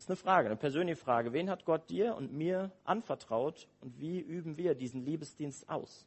[0.04, 1.32] Ist eine Frage, eine persönliche Frage.
[1.32, 6.06] Wen hat Gott dir und mir anvertraut und wie üben wir diesen Liebesdienst aus?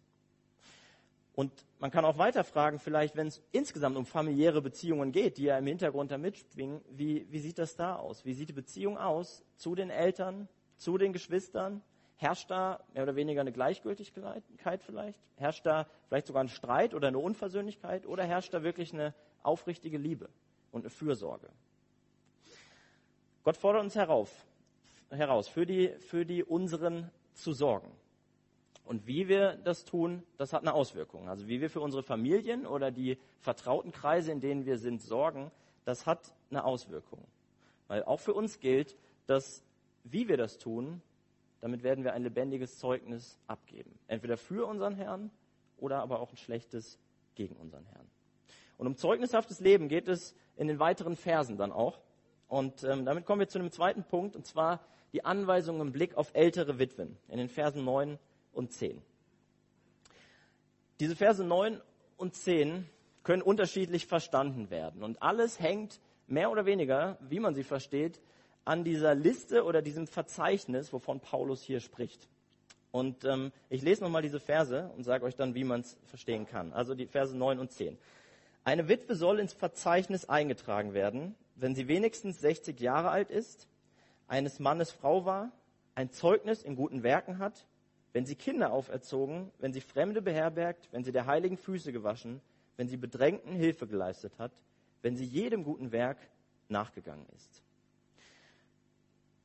[1.34, 5.44] Und man kann auch weiter fragen, vielleicht, wenn es insgesamt um familiäre Beziehungen geht, die
[5.44, 8.26] ja im Hintergrund da mitschwingen, wie, wie sieht das da aus?
[8.26, 11.80] Wie sieht die Beziehung aus zu den Eltern, zu den Geschwistern?
[12.16, 15.18] Herrscht da mehr oder weniger eine Gleichgültigkeit vielleicht?
[15.36, 18.04] Herrscht da vielleicht sogar ein Streit oder eine Unversöhnlichkeit?
[18.04, 20.28] Oder herrscht da wirklich eine aufrichtige Liebe
[20.70, 21.48] und eine Fürsorge?
[23.46, 24.44] Gott fordert uns herauf,
[25.08, 27.92] heraus, für die, für die unseren zu sorgen.
[28.84, 31.28] Und wie wir das tun, das hat eine Auswirkung.
[31.28, 35.52] Also wie wir für unsere Familien oder die vertrauten Kreise, in denen wir sind, sorgen,
[35.84, 37.24] das hat eine Auswirkung.
[37.86, 39.62] Weil auch für uns gilt, dass
[40.02, 41.00] wie wir das tun,
[41.60, 43.96] damit werden wir ein lebendiges Zeugnis abgeben.
[44.08, 45.30] Entweder für unseren Herrn
[45.76, 46.98] oder aber auch ein schlechtes
[47.36, 48.10] gegen unseren Herrn.
[48.76, 52.00] Und um zeugnishaftes Leben geht es in den weiteren Versen dann auch.
[52.48, 54.80] Und ähm, damit kommen wir zu einem zweiten Punkt, und zwar
[55.12, 58.18] die Anweisung im Blick auf ältere Witwen in den Versen 9
[58.52, 59.00] und 10.
[61.00, 61.80] Diese Verse 9
[62.16, 62.88] und 10
[63.22, 65.02] können unterschiedlich verstanden werden.
[65.02, 68.20] Und alles hängt mehr oder weniger, wie man sie versteht,
[68.64, 72.28] an dieser Liste oder diesem Verzeichnis, wovon Paulus hier spricht.
[72.90, 76.46] Und ähm, ich lese nochmal diese Verse und sage euch dann, wie man es verstehen
[76.46, 76.72] kann.
[76.72, 77.98] Also die Verse 9 und 10.
[78.66, 83.68] Eine Witwe soll ins Verzeichnis eingetragen werden, wenn sie wenigstens 60 Jahre alt ist,
[84.26, 85.52] eines Mannes Frau war,
[85.94, 87.64] ein Zeugnis in guten Werken hat,
[88.12, 92.40] wenn sie Kinder auferzogen, wenn sie Fremde beherbergt, wenn sie der heiligen Füße gewaschen,
[92.76, 94.50] wenn sie Bedrängten Hilfe geleistet hat,
[95.00, 96.18] wenn sie jedem guten Werk
[96.68, 97.62] nachgegangen ist.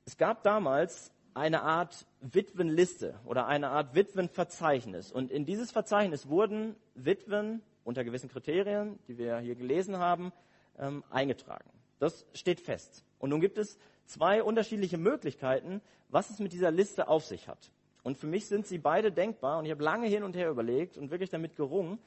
[0.06, 5.12] Es gab damals eine Art Witwenliste oder eine Art Witwenverzeichnis.
[5.12, 10.32] Und in dieses Verzeichnis wurden Witwen unter gewissen Kriterien, die wir hier gelesen haben,
[10.78, 11.70] ähm, eingetragen.
[12.00, 13.04] Das steht fest.
[13.20, 17.72] Und nun gibt es zwei unterschiedliche Möglichkeiten, was es mit dieser Liste auf sich hat.
[18.04, 20.98] Und für mich sind sie beide denkbar und ich habe lange hin und her überlegt
[20.98, 22.00] und wirklich damit gerungen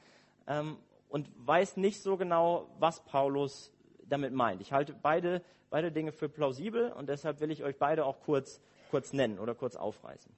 [0.47, 0.77] ähm,
[1.09, 3.71] und weiß nicht so genau, was Paulus
[4.07, 4.61] damit meint.
[4.61, 8.59] Ich halte beide, beide Dinge für plausibel und deshalb will ich euch beide auch kurz,
[8.91, 10.31] kurz nennen oder kurz aufreißen.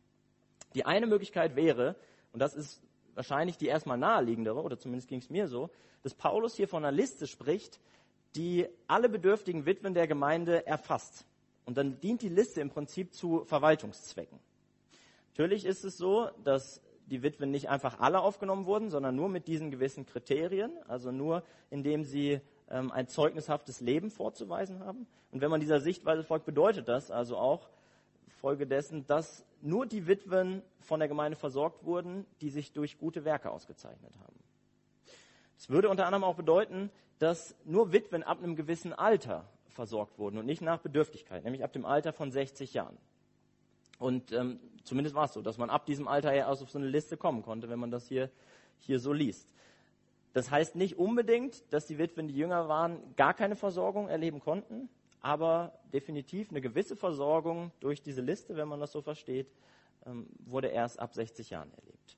[0.75, 1.95] Die eine Möglichkeit wäre,
[2.33, 2.83] und das ist
[3.17, 5.69] wahrscheinlich die erstmal naheliegendere, oder zumindest ging es mir so,
[6.03, 7.81] dass Paulus hier von einer Liste spricht,
[8.35, 11.25] die alle bedürftigen Witwen der Gemeinde erfasst.
[11.65, 14.39] Und dann dient die Liste im Prinzip zu Verwaltungszwecken.
[15.31, 19.47] Natürlich ist es so, dass die Witwen nicht einfach alle aufgenommen wurden, sondern nur mit
[19.47, 25.07] diesen gewissen Kriterien, also nur indem sie ähm, ein zeugnishaftes Leben vorzuweisen haben.
[25.31, 27.69] Und wenn man dieser Sichtweise folgt, bedeutet das also auch,
[28.37, 33.25] Folge dessen, dass nur die Witwen von der Gemeinde versorgt wurden, die sich durch gute
[33.25, 34.35] Werke ausgezeichnet haben.
[35.57, 40.37] Es würde unter anderem auch bedeuten, dass nur Witwen ab einem gewissen Alter versorgt wurden
[40.37, 42.97] und nicht nach Bedürftigkeit, nämlich ab dem Alter von 60 Jahren.
[43.99, 46.77] Und ähm, zumindest war es so, dass man ab diesem Alter ja aus auf so
[46.77, 48.29] eine Liste kommen konnte, wenn man das hier,
[48.79, 49.47] hier so liest.
[50.33, 54.89] Das heißt nicht unbedingt, dass die Witwen, die jünger waren, gar keine Versorgung erleben konnten,
[55.27, 59.51] aber definitiv eine gewisse Versorgung durch diese Liste, wenn man das so versteht,
[60.05, 62.17] ähm, wurde erst ab 60 Jahren erlebt.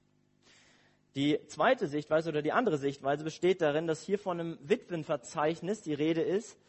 [1.16, 5.96] Die zweite Sichtweise oder die andere Sichtweise besteht darin, dass hier von einem Witwenverzeichnis die
[5.96, 6.60] Rede ist,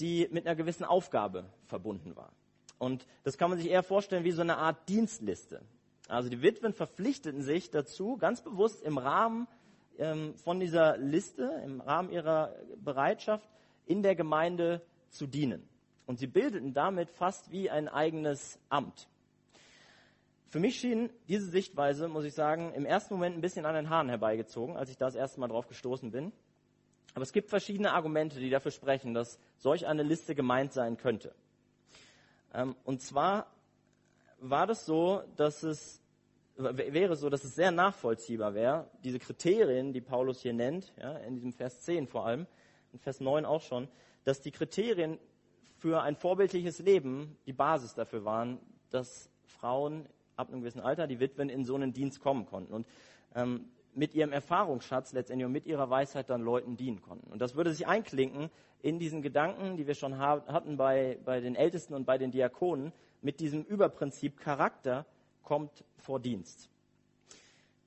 [0.00, 2.32] die mit einer gewissen Aufgabe verbunden war.
[2.78, 5.60] Und das kann man sich eher vorstellen wie so eine Art Dienstliste.
[6.08, 9.46] Also die Witwen verpflichteten sich dazu, ganz bewusst im Rahmen
[9.98, 13.46] ähm, von dieser Liste, im Rahmen ihrer Bereitschaft,
[13.84, 15.68] in der Gemeinde zu dienen.
[16.06, 19.08] Und sie bildeten damit fast wie ein eigenes Amt.
[20.48, 23.88] Für mich schien diese Sichtweise, muss ich sagen, im ersten Moment ein bisschen an den
[23.88, 26.32] Haaren herbeigezogen, als ich da das erste Mal drauf gestoßen bin.
[27.14, 31.34] Aber es gibt verschiedene Argumente, die dafür sprechen, dass solch eine Liste gemeint sein könnte.
[32.52, 33.46] Ähm, und zwar
[34.40, 36.02] war das so, dass es
[36.56, 41.34] wäre so, dass es sehr nachvollziehbar wäre, diese Kriterien, die Paulus hier nennt, ja, in
[41.34, 42.46] diesem Vers 10 vor allem,
[42.92, 43.88] in Vers 9 auch schon,
[44.24, 45.18] dass die Kriterien
[45.82, 51.18] für ein vorbildliches Leben die Basis dafür waren, dass Frauen ab einem gewissen Alter, die
[51.18, 52.86] Witwen, in so einen Dienst kommen konnten und
[53.34, 57.32] ähm, mit ihrem Erfahrungsschatz letztendlich und mit ihrer Weisheit dann Leuten dienen konnten.
[57.32, 58.48] Und das würde sich einklinken
[58.80, 62.92] in diesen Gedanken, die wir schon hatten bei, bei den Ältesten und bei den Diakonen,
[63.20, 65.04] mit diesem Überprinzip Charakter
[65.42, 66.70] kommt vor Dienst.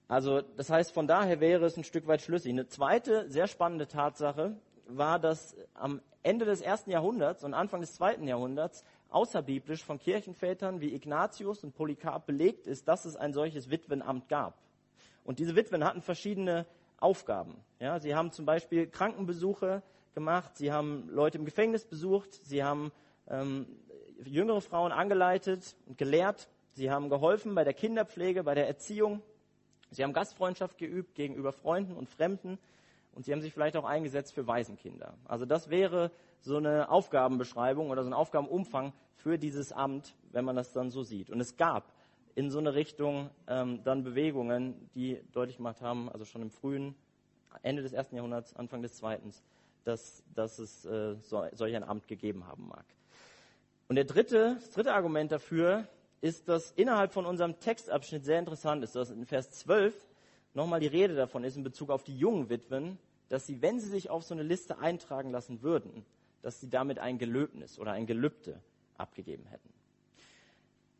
[0.09, 2.51] Also das heißt, von daher wäre es ein Stück weit schlüssig.
[2.51, 7.93] Eine zweite sehr spannende Tatsache war, dass am Ende des ersten Jahrhunderts und Anfang des
[7.93, 13.69] zweiten Jahrhunderts außerbiblisch von Kirchenvätern wie Ignatius und Polycarp belegt ist, dass es ein solches
[13.69, 14.57] Witwenamt gab.
[15.23, 16.65] Und diese Witwen hatten verschiedene
[16.97, 17.63] Aufgaben.
[17.79, 19.83] Ja, sie haben zum Beispiel Krankenbesuche
[20.15, 22.91] gemacht, sie haben Leute im Gefängnis besucht, sie haben
[23.27, 23.67] ähm,
[24.23, 29.21] jüngere Frauen angeleitet und gelehrt, sie haben geholfen bei der Kinderpflege, bei der Erziehung,
[29.91, 32.57] sie haben Gastfreundschaft geübt gegenüber Freunden und Fremden
[33.15, 35.15] und sie haben sich vielleicht auch eingesetzt für Waisenkinder.
[35.25, 40.55] Also das wäre so eine Aufgabenbeschreibung oder so ein Aufgabenumfang für dieses Amt, wenn man
[40.55, 41.29] das dann so sieht.
[41.29, 41.91] Und es gab
[42.35, 46.93] in so eine Richtung ähm, dann Bewegungen, die deutlich gemacht haben, also schon im frühen
[47.63, 49.31] Ende des ersten Jahrhunderts, Anfang des zweiten,
[49.85, 52.85] dass, dass es äh, so, solch ein Amt gegeben haben mag.
[53.87, 55.87] Und der dritte, das dritte Argument dafür
[56.19, 59.93] ist, dass innerhalb von unserem Textabschnitt sehr interessant ist, dass in Vers 12
[60.53, 62.97] nochmal die Rede davon ist in Bezug auf die jungen Witwen,
[63.29, 66.05] dass sie, wenn sie sich auf so eine Liste eintragen lassen würden,
[66.41, 68.61] dass sie damit ein Gelöbnis oder ein Gelübde
[68.97, 69.69] abgegeben hätten.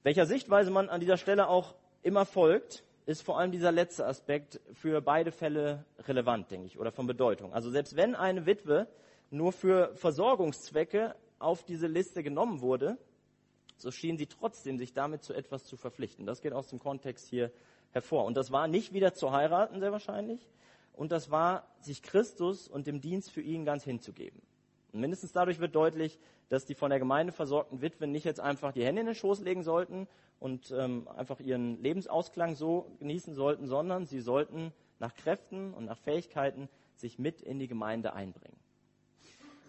[0.04, 4.60] Welcher Sichtweise man an dieser Stelle auch immer folgt, ist vor allem dieser letzte Aspekt
[4.74, 7.54] für beide Fälle relevant, denke ich, oder von Bedeutung.
[7.54, 8.88] Also selbst wenn eine Witwe
[9.30, 12.98] nur für Versorgungszwecke auf diese Liste genommen wurde,
[13.78, 16.26] so schien sie trotzdem sich damit zu etwas zu verpflichten.
[16.26, 17.52] Das geht aus dem Kontext hier
[17.92, 18.26] hervor.
[18.26, 20.48] Und das war nicht wieder zu heiraten, sehr wahrscheinlich.
[20.96, 24.42] Und das war, sich Christus und dem Dienst für ihn ganz hinzugeben.
[24.94, 28.72] Und mindestens dadurch wird deutlich, dass die von der Gemeinde versorgten Witwen nicht jetzt einfach
[28.72, 30.08] die Hände in den Schoß legen sollten
[30.40, 35.98] und ähm, einfach ihren Lebensausklang so genießen sollten, sondern sie sollten nach Kräften und nach
[35.98, 38.58] Fähigkeiten sich mit in die Gemeinde einbringen.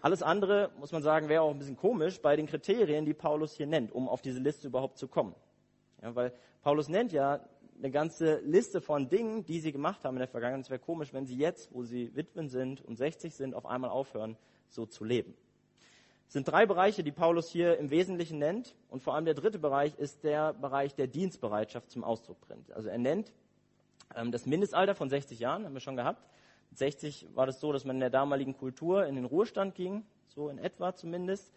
[0.03, 3.55] Alles andere, muss man sagen, wäre auch ein bisschen komisch bei den Kriterien, die Paulus
[3.55, 5.35] hier nennt, um auf diese Liste überhaupt zu kommen.
[6.03, 7.41] Ja, weil Paulus nennt ja
[7.79, 10.65] eine ganze Liste von Dingen, die sie gemacht haben in der Vergangenheit.
[10.65, 13.91] Es wäre komisch, wenn sie jetzt, wo sie Witwen sind und 60 sind, auf einmal
[13.91, 14.37] aufhören,
[14.69, 15.35] so zu leben.
[16.27, 18.75] Es sind drei Bereiche, die Paulus hier im Wesentlichen nennt.
[18.89, 22.73] Und vor allem der dritte Bereich ist der Bereich der Dienstbereitschaft zum Ausdruck bringt.
[22.73, 23.33] Also er nennt
[24.15, 26.27] ähm, das Mindestalter von 60 Jahren, haben wir schon gehabt.
[26.71, 30.05] Mit 60 war das so, dass man in der damaligen Kultur in den Ruhestand ging,
[30.29, 31.53] so in etwa zumindest.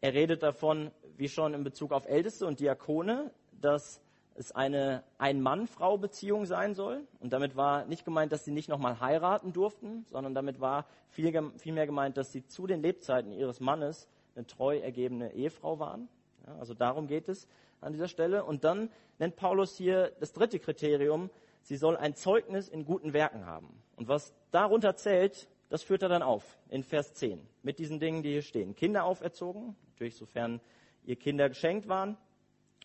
[0.00, 4.00] Er redet davon, wie schon in Bezug auf Älteste und Diakone, dass
[4.38, 7.06] es eine Ein-Mann-Frau-Beziehung sein soll.
[7.20, 11.32] Und damit war nicht gemeint, dass sie nicht nochmal heiraten durften, sondern damit war viel,
[11.58, 16.08] vielmehr gemeint, dass sie zu den Lebzeiten ihres Mannes eine treu ergebene Ehefrau waren.
[16.46, 17.48] Ja, also darum geht es
[17.80, 18.44] an dieser Stelle.
[18.44, 21.30] Und dann nennt Paulus hier das dritte Kriterium,
[21.62, 23.82] sie soll ein Zeugnis in guten Werken haben.
[23.96, 28.22] Und was darunter zählt, das führt er dann auf in Vers 10 mit diesen Dingen,
[28.22, 28.74] die hier stehen.
[28.74, 30.60] Kinder auferzogen, natürlich sofern
[31.04, 32.16] ihr Kinder geschenkt waren,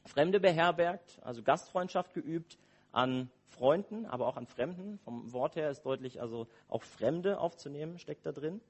[0.06, 2.58] Fremde beherbergt, also Gastfreundschaft geübt
[2.92, 4.98] an Freunden, aber auch an Fremden.
[5.00, 8.62] Vom Wort her ist deutlich, also auch Fremde aufzunehmen, steckt da drin.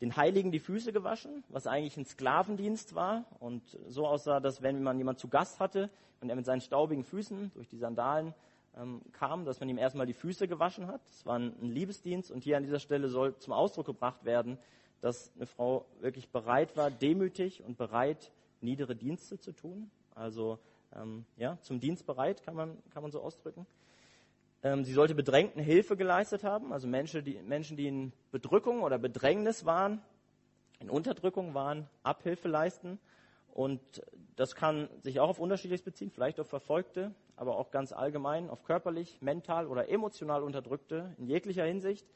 [0.00, 4.82] Den Heiligen die Füße gewaschen, was eigentlich ein Sklavendienst war und so aussah, dass wenn
[4.82, 5.88] man jemand zu Gast hatte
[6.20, 8.34] und er mit seinen staubigen Füßen durch die Sandalen
[8.76, 11.00] ähm, kam, dass man ihm erstmal die Füße gewaschen hat.
[11.08, 14.58] Das war ein Liebesdienst und hier an dieser Stelle soll zum Ausdruck gebracht werden,
[15.00, 20.58] dass eine Frau wirklich bereit war, demütig und bereit, niedere Dienste zu tun, also
[20.94, 23.66] ähm, ja, zum Dienst bereit, kann man, kann man so ausdrücken.
[24.62, 28.98] Ähm, sie sollte Bedrängten Hilfe geleistet haben, also Menschen die, Menschen, die in Bedrückung oder
[28.98, 30.02] Bedrängnis waren.
[30.78, 32.98] in Unterdrückung waren, Abhilfe leisten.
[33.52, 33.80] Und
[34.36, 38.64] das kann sich auch auf unterschiedliches beziehen, vielleicht auf Verfolgte, aber auch ganz allgemein auf
[38.64, 42.06] körperlich, mental oder emotional Unterdrückte in jeglicher Hinsicht.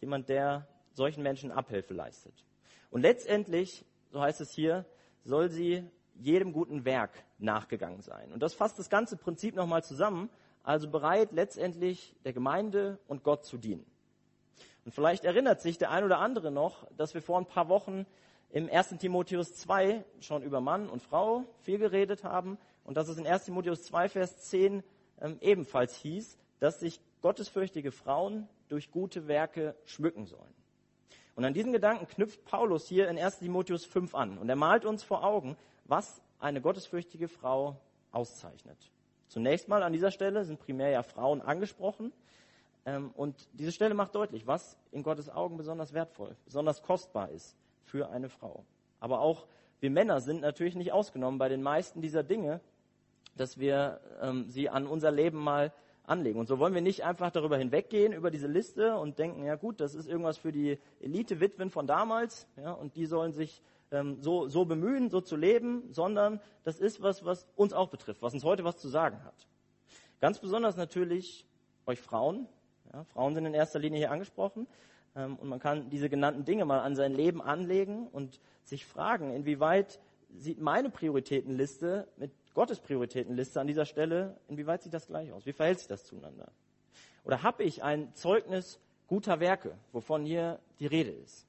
[0.00, 2.44] Jemand, der solchen Menschen Abhilfe leistet.
[2.90, 4.84] Und letztendlich, so heißt es hier,
[5.24, 8.32] soll sie jedem guten Werk nachgegangen sein.
[8.32, 10.30] Und das fasst das ganze Prinzip nochmal zusammen,
[10.62, 13.86] also bereit letztendlich der Gemeinde und Gott zu dienen.
[14.84, 18.06] Und vielleicht erinnert sich der ein oder andere noch, dass wir vor ein paar Wochen
[18.50, 18.96] im 1.
[18.98, 23.44] Timotheus 2 schon über Mann und Frau viel geredet haben und dass es in 1.
[23.44, 24.82] Timotheus 2, Vers 10
[25.20, 30.54] ähm, ebenfalls hieß, dass sich gottesfürchtige Frauen durch gute Werke schmücken sollen.
[31.34, 34.84] Und an diesen Gedanken knüpft Paulus hier in 1 Timotheus 5 an und er malt
[34.84, 35.56] uns vor Augen,
[35.88, 37.76] was eine gottesfürchtige Frau
[38.12, 38.78] auszeichnet.
[39.28, 42.12] Zunächst mal an dieser Stelle sind primär ja Frauen angesprochen.
[42.84, 47.56] Ähm, und diese Stelle macht deutlich, was in Gottes Augen besonders wertvoll, besonders kostbar ist
[47.84, 48.64] für eine Frau.
[49.00, 49.46] Aber auch
[49.80, 52.60] wir Männer sind natürlich nicht ausgenommen bei den meisten dieser Dinge,
[53.36, 55.72] dass wir ähm, sie an unser Leben mal
[56.04, 56.38] anlegen.
[56.38, 59.80] Und so wollen wir nicht einfach darüber hinweggehen, über diese Liste und denken, ja gut,
[59.80, 64.48] das ist irgendwas für die Elite-Witwen von damals, ja, und die sollen sich ähm, so,
[64.48, 68.44] so bemühen, so zu leben, sondern das ist was, was uns auch betrifft, was uns
[68.44, 69.46] heute was zu sagen hat.
[70.20, 71.46] Ganz besonders natürlich
[71.86, 72.48] euch Frauen.
[72.92, 74.66] Ja, Frauen sind in erster Linie hier angesprochen.
[75.14, 79.32] Ähm, und man kann diese genannten Dinge mal an sein Leben anlegen und sich fragen,
[79.32, 80.00] inwieweit
[80.34, 85.46] sieht meine Prioritätenliste mit Gottes Prioritätenliste an dieser Stelle, inwieweit sieht das gleich aus?
[85.46, 86.50] Wie verhält sich das zueinander?
[87.24, 91.45] Oder habe ich ein Zeugnis guter Werke, wovon hier die Rede ist?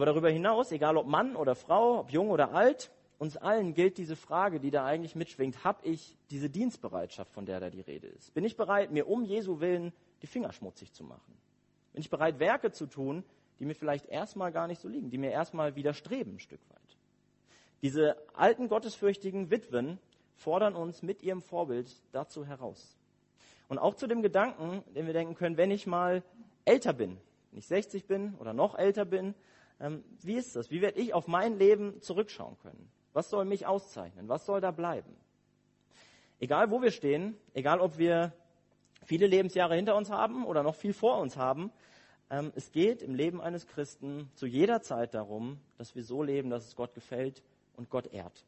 [0.00, 3.98] Aber darüber hinaus, egal ob Mann oder Frau, ob jung oder alt, uns allen gilt
[3.98, 8.06] diese Frage, die da eigentlich mitschwingt, habe ich diese Dienstbereitschaft, von der da die Rede
[8.06, 8.32] ist?
[8.32, 11.36] Bin ich bereit, mir um Jesu willen die Finger schmutzig zu machen?
[11.92, 13.24] Bin ich bereit, Werke zu tun,
[13.58, 16.96] die mir vielleicht erstmal gar nicht so liegen, die mir erstmal widerstreben ein Stück weit?
[17.82, 19.98] Diese alten gottesfürchtigen Witwen
[20.34, 22.96] fordern uns mit ihrem Vorbild dazu heraus.
[23.68, 26.22] Und auch zu dem Gedanken, den wir denken können, wenn ich mal
[26.64, 27.18] älter bin,
[27.50, 29.34] wenn ich 60 bin oder noch älter bin,
[30.22, 30.70] wie ist das?
[30.70, 32.90] Wie werde ich auf mein Leben zurückschauen können?
[33.12, 34.28] Was soll mich auszeichnen?
[34.28, 35.16] Was soll da bleiben?
[36.38, 38.32] Egal wo wir stehen, egal ob wir
[39.04, 41.72] viele Lebensjahre hinter uns haben oder noch viel vor uns haben,
[42.30, 46.50] ähm, es geht im Leben eines Christen zu jeder Zeit darum, dass wir so leben,
[46.50, 47.42] dass es Gott gefällt
[47.76, 48.44] und Gott ehrt.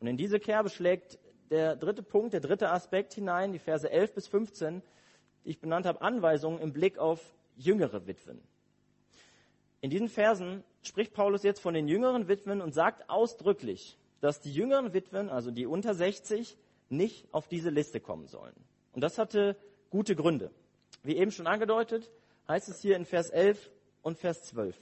[0.00, 1.18] Und in diese Kerbe schlägt
[1.50, 4.82] der dritte Punkt, der dritte Aspekt hinein, die Verse 11 bis 15,
[5.44, 8.40] die ich benannt habe, Anweisungen im Blick auf jüngere Witwen.
[9.80, 14.52] In diesen Versen spricht Paulus jetzt von den jüngeren Witwen und sagt ausdrücklich, dass die
[14.52, 16.56] jüngeren Witwen, also die unter 60,
[16.88, 18.54] nicht auf diese Liste kommen sollen.
[18.92, 19.56] Und das hatte
[19.90, 20.50] gute Gründe.
[21.02, 22.10] Wie eben schon angedeutet,
[22.48, 23.70] heißt es hier in Vers 11
[24.02, 24.76] und Vers 12.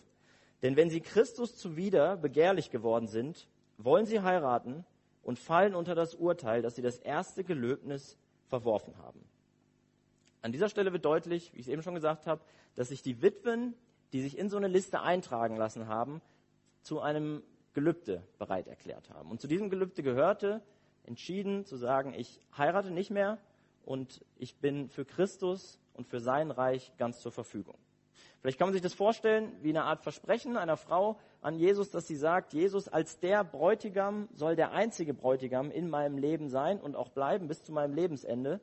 [0.62, 4.86] Denn wenn sie Christus zuwider begehrlich geworden sind, wollen sie heiraten
[5.22, 9.20] und fallen unter das Urteil, dass sie das erste Gelöbnis verworfen haben.
[10.40, 12.40] An dieser Stelle wird deutlich, wie ich es eben schon gesagt habe,
[12.76, 13.74] dass sich die Witwen,
[14.16, 16.22] die sich in so eine Liste eintragen lassen haben,
[16.80, 17.42] zu einem
[17.74, 19.30] Gelübde bereit erklärt haben.
[19.30, 20.62] Und zu diesem Gelübde gehörte,
[21.04, 23.36] entschieden zu sagen, ich heirate nicht mehr
[23.84, 27.76] und ich bin für Christus und für sein Reich ganz zur Verfügung.
[28.40, 32.06] Vielleicht kann man sich das vorstellen wie eine Art Versprechen einer Frau an Jesus, dass
[32.06, 36.96] sie sagt, Jesus als der Bräutigam soll der einzige Bräutigam in meinem Leben sein und
[36.96, 38.62] auch bleiben bis zu meinem Lebensende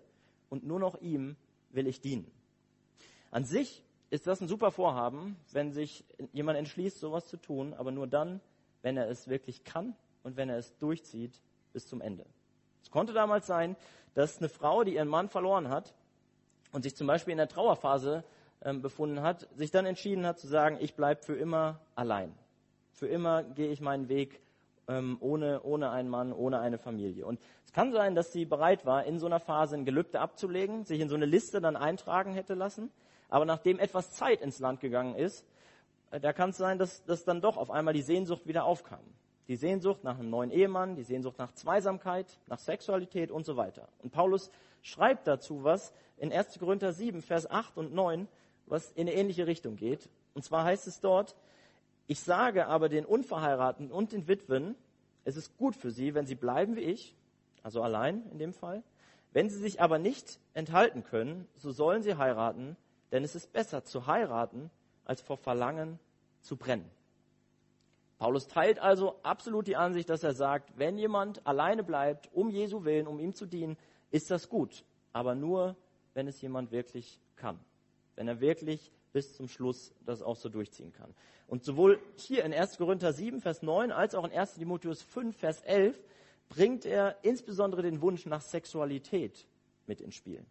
[0.49, 1.35] und nur noch ihm
[1.69, 2.31] will ich dienen.
[3.29, 7.91] An sich ist das ein super Vorhaben, wenn sich jemand entschließt, sowas zu tun, aber
[7.91, 8.41] nur dann,
[8.83, 11.41] wenn er es wirklich kann und wenn er es durchzieht
[11.73, 12.23] bis zum Ende.
[12.83, 13.75] Es konnte damals sein,
[14.13, 15.95] dass eine Frau, die ihren Mann verloren hat
[16.73, 18.23] und sich zum Beispiel in der Trauerphase
[18.61, 22.35] ähm, befunden hat, sich dann entschieden hat zu sagen, ich bleibe für immer allein.
[22.91, 24.41] Für immer gehe ich meinen Weg
[24.87, 27.25] ähm, ohne, ohne einen Mann, ohne eine Familie.
[27.25, 30.85] Und es kann sein, dass sie bereit war, in so einer Phase ein Gelübde abzulegen,
[30.85, 32.91] sich in so eine Liste dann eintragen hätte lassen.
[33.33, 35.43] Aber nachdem etwas Zeit ins Land gegangen ist,
[36.11, 39.03] äh, da kann es sein, dass, dass dann doch auf einmal die Sehnsucht wieder aufkam.
[39.47, 43.89] Die Sehnsucht nach einem neuen Ehemann, die Sehnsucht nach Zweisamkeit, nach Sexualität und so weiter.
[44.03, 44.51] Und Paulus
[44.83, 46.59] schreibt dazu was in 1.
[46.59, 48.27] Korinther 7, Vers 8 und 9,
[48.67, 50.07] was in eine ähnliche Richtung geht.
[50.35, 51.35] Und zwar heißt es dort,
[52.05, 54.75] ich sage aber den Unverheirateten und den Witwen,
[55.25, 57.15] es ist gut für sie, wenn sie bleiben wie ich,
[57.63, 58.83] also allein in dem Fall.
[59.31, 62.77] Wenn sie sich aber nicht enthalten können, so sollen sie heiraten,
[63.13, 64.69] denn es ist besser zu heiraten,
[65.05, 65.97] als vor Verlangen
[66.41, 66.91] zu brennen.
[68.17, 72.83] Paulus teilt also absolut die Ansicht, dass er sagt, wenn jemand alleine bleibt, um Jesu
[72.83, 73.77] willen, um ihm zu dienen,
[74.11, 74.83] ist das gut,
[75.13, 75.77] aber nur,
[76.13, 77.57] wenn es jemand wirklich kann
[78.15, 81.13] wenn er wirklich bis zum Schluss das auch so durchziehen kann.
[81.47, 82.77] Und sowohl hier in 1.
[82.77, 84.55] Korinther 7, Vers 9, als auch in 1.
[84.55, 85.99] Timotheus 5, Vers 11
[86.49, 89.45] bringt er insbesondere den Wunsch nach Sexualität
[89.85, 90.45] mit ins Spiel.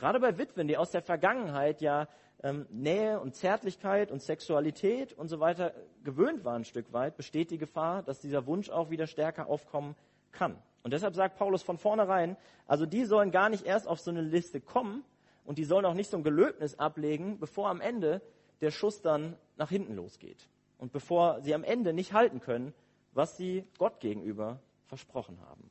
[0.00, 2.08] Gerade bei Witwen, die aus der Vergangenheit ja
[2.42, 5.74] ähm, Nähe und Zärtlichkeit und Sexualität und so weiter
[6.04, 9.94] gewöhnt waren ein Stück weit, besteht die Gefahr, dass dieser Wunsch auch wieder stärker aufkommen
[10.32, 10.56] kann.
[10.82, 14.22] Und deshalb sagt Paulus von vornherein, also die sollen gar nicht erst auf so eine
[14.22, 15.04] Liste kommen
[15.44, 18.22] und die sollen auch nicht so ein Gelöbnis ablegen, bevor am Ende
[18.62, 20.48] der Schuss dann nach hinten losgeht.
[20.78, 22.72] Und bevor sie am Ende nicht halten können,
[23.12, 25.70] was sie Gott gegenüber versprochen haben.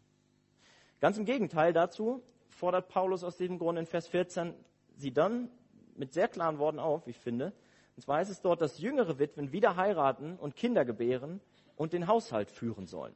[1.00, 2.22] Ganz im Gegenteil dazu
[2.60, 4.54] fordert Paulus aus diesem Grund in Vers 14
[4.98, 5.50] sie dann
[5.96, 7.54] mit sehr klaren Worten auf, ich finde.
[7.96, 11.40] Und zwar heißt es dort, dass jüngere Witwen wieder heiraten und Kinder gebären
[11.78, 13.16] und den Haushalt führen sollen.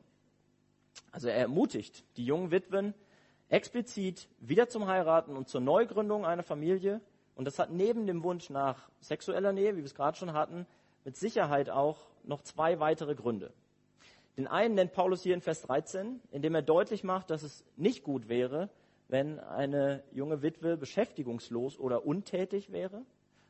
[1.11, 2.93] Also er ermutigt die jungen Witwen
[3.49, 7.01] explizit wieder zum Heiraten und zur Neugründung einer Familie.
[7.35, 10.65] Und das hat neben dem Wunsch nach sexueller Nähe, wie wir es gerade schon hatten,
[11.03, 13.51] mit Sicherheit auch noch zwei weitere Gründe.
[14.37, 18.03] Den einen nennt Paulus hier in Vers 13, indem er deutlich macht, dass es nicht
[18.03, 18.69] gut wäre,
[19.07, 23.03] wenn eine junge Witwe beschäftigungslos oder untätig wäre.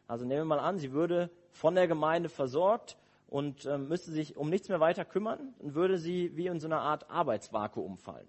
[0.07, 2.97] Also nehmen wir mal an, sie würde von der Gemeinde versorgt
[3.27, 6.67] und äh, müsste sich um nichts mehr weiter kümmern, dann würde sie wie in so
[6.67, 8.27] einer Art Arbeitsvakuum fallen.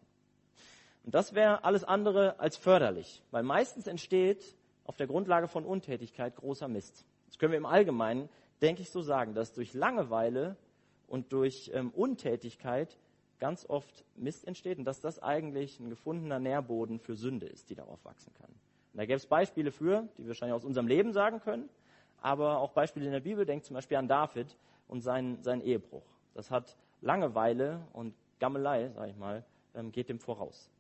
[1.05, 6.37] Und das wäre alles andere als förderlich, weil meistens entsteht auf der Grundlage von Untätigkeit
[6.37, 7.05] großer Mist.
[7.27, 8.29] Das können wir im Allgemeinen,
[8.63, 10.57] denke ich, so sagen, dass durch Langeweile
[11.07, 12.97] und durch ähm, Untätigkeit
[13.45, 17.75] ganz oft Mist entsteht und dass das eigentlich ein gefundener Nährboden für Sünde ist, die
[17.75, 18.49] darauf wachsen kann.
[18.49, 21.69] Und da gäbe es Beispiele für, die wir wahrscheinlich aus unserem Leben sagen können,
[22.23, 23.45] aber auch Beispiele in der Bibel.
[23.45, 24.57] Denkt zum Beispiel an David
[24.89, 26.07] und seinen, seinen Ehebruch.
[26.33, 30.71] Das hat Langeweile und Gammelei, sage ich mal, ähm, geht dem voraus.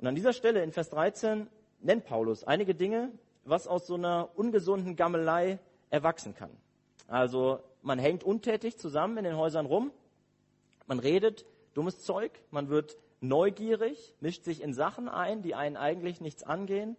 [0.00, 1.46] Und an dieser Stelle in Vers 13
[1.78, 3.12] nennt Paulus einige Dinge,
[3.44, 6.50] was aus so einer ungesunden Gammelei erwachsen kann.
[7.06, 9.92] Also man hängt untätig zusammen in den Häusern rum,
[10.88, 16.20] man redet dummes Zeug, man wird neugierig, mischt sich in Sachen ein, die einen eigentlich
[16.20, 16.96] nichts angehen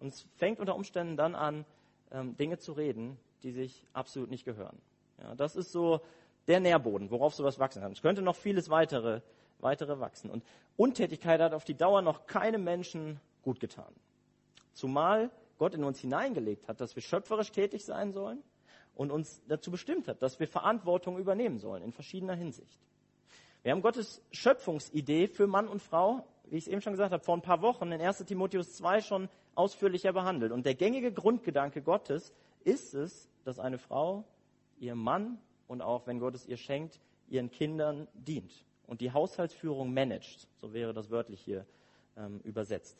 [0.00, 1.64] und es fängt unter Umständen dann an,
[2.12, 4.78] ähm, Dinge zu reden, die sich absolut nicht gehören.
[5.22, 6.00] Ja, das ist so
[6.46, 7.92] der Nährboden, worauf sowas wachsen kann.
[7.92, 9.20] Es könnte noch vieles weitere,
[9.58, 10.30] weitere wachsen.
[10.30, 10.44] Und
[10.76, 13.92] Untätigkeit hat auf die Dauer noch keinem Menschen gut getan.
[14.74, 18.42] Zumal Gott in uns hineingelegt hat, dass wir schöpferisch tätig sein sollen
[18.94, 22.78] und uns dazu bestimmt hat, dass wir Verantwortung übernehmen sollen in verschiedener Hinsicht.
[23.66, 27.24] Wir haben Gottes Schöpfungsidee für Mann und Frau, wie ich es eben schon gesagt habe,
[27.24, 30.52] vor ein paar Wochen in 1 Timotheus 2 schon ausführlicher behandelt.
[30.52, 34.22] Und der gängige Grundgedanke Gottes ist es, dass eine Frau
[34.78, 39.92] ihrem Mann und auch, wenn Gott es ihr schenkt, ihren Kindern dient und die Haushaltsführung
[39.92, 40.46] managt.
[40.60, 41.66] So wäre das wörtlich hier
[42.16, 42.96] ähm, übersetzt.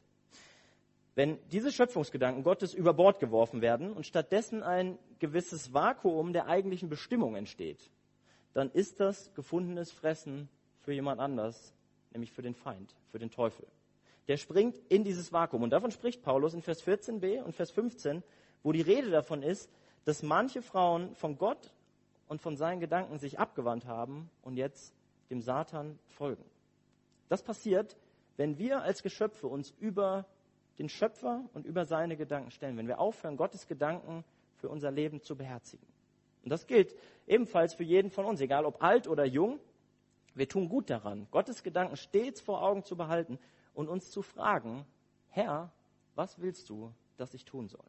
[1.14, 6.88] Wenn diese Schöpfungsgedanken Gottes über Bord geworfen werden und stattdessen ein gewisses Vakuum der eigentlichen
[6.88, 7.88] Bestimmung entsteht,
[8.52, 10.48] dann ist das gefundenes Fressen
[10.87, 11.74] für jemand anders,
[12.12, 13.66] nämlich für den Feind, für den Teufel.
[14.28, 15.64] Der springt in dieses Vakuum.
[15.64, 18.22] Und davon spricht Paulus in Vers 14b und Vers 15,
[18.62, 19.68] wo die Rede davon ist,
[20.05, 21.72] dass manche Frauen von Gott
[22.28, 24.95] und von seinen Gedanken sich abgewandt haben und jetzt
[25.28, 26.45] dem Satan folgen.
[27.28, 27.97] Das passiert,
[28.37, 30.24] wenn wir als Geschöpfe uns über
[30.78, 34.24] den Schöpfer und über seine Gedanken stellen, wenn wir aufhören, Gottes Gedanken
[34.55, 35.87] für unser Leben zu beherzigen.
[36.45, 36.95] Und das gilt
[37.26, 39.59] ebenfalls für jeden von uns, egal ob alt oder jung.
[40.37, 43.39] Wir tun gut daran, Gottes Gedanken stets vor Augen zu behalten
[43.72, 44.84] und uns zu fragen,
[45.28, 45.72] Herr,
[46.14, 47.84] was willst du, dass ich tun soll?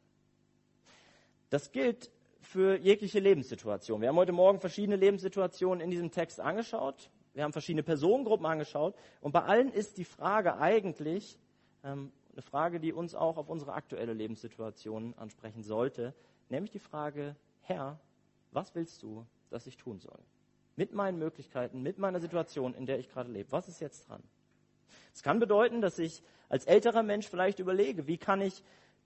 [1.49, 3.99] Das gilt für jegliche Lebenssituation.
[3.99, 7.09] Wir haben heute Morgen verschiedene Lebenssituationen in diesem Text angeschaut.
[7.33, 8.95] Wir haben verschiedene Personengruppen angeschaut.
[9.19, 11.37] Und bei allen ist die Frage eigentlich
[11.83, 16.13] ähm, eine Frage, die uns auch auf unsere aktuelle Lebenssituation ansprechen sollte.
[16.47, 17.99] Nämlich die Frage, Herr,
[18.51, 20.19] was willst du, dass ich tun soll?
[20.77, 23.51] Mit meinen Möglichkeiten, mit meiner Situation, in der ich gerade lebe.
[23.51, 24.23] Was ist jetzt dran?
[25.13, 28.63] Es kann bedeuten, dass ich als älterer Mensch vielleicht überlege, wie kann ich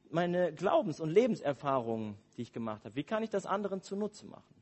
[0.09, 4.53] meine Glaubens- und Lebenserfahrungen, die ich gemacht habe, wie kann ich das anderen zunutze machen?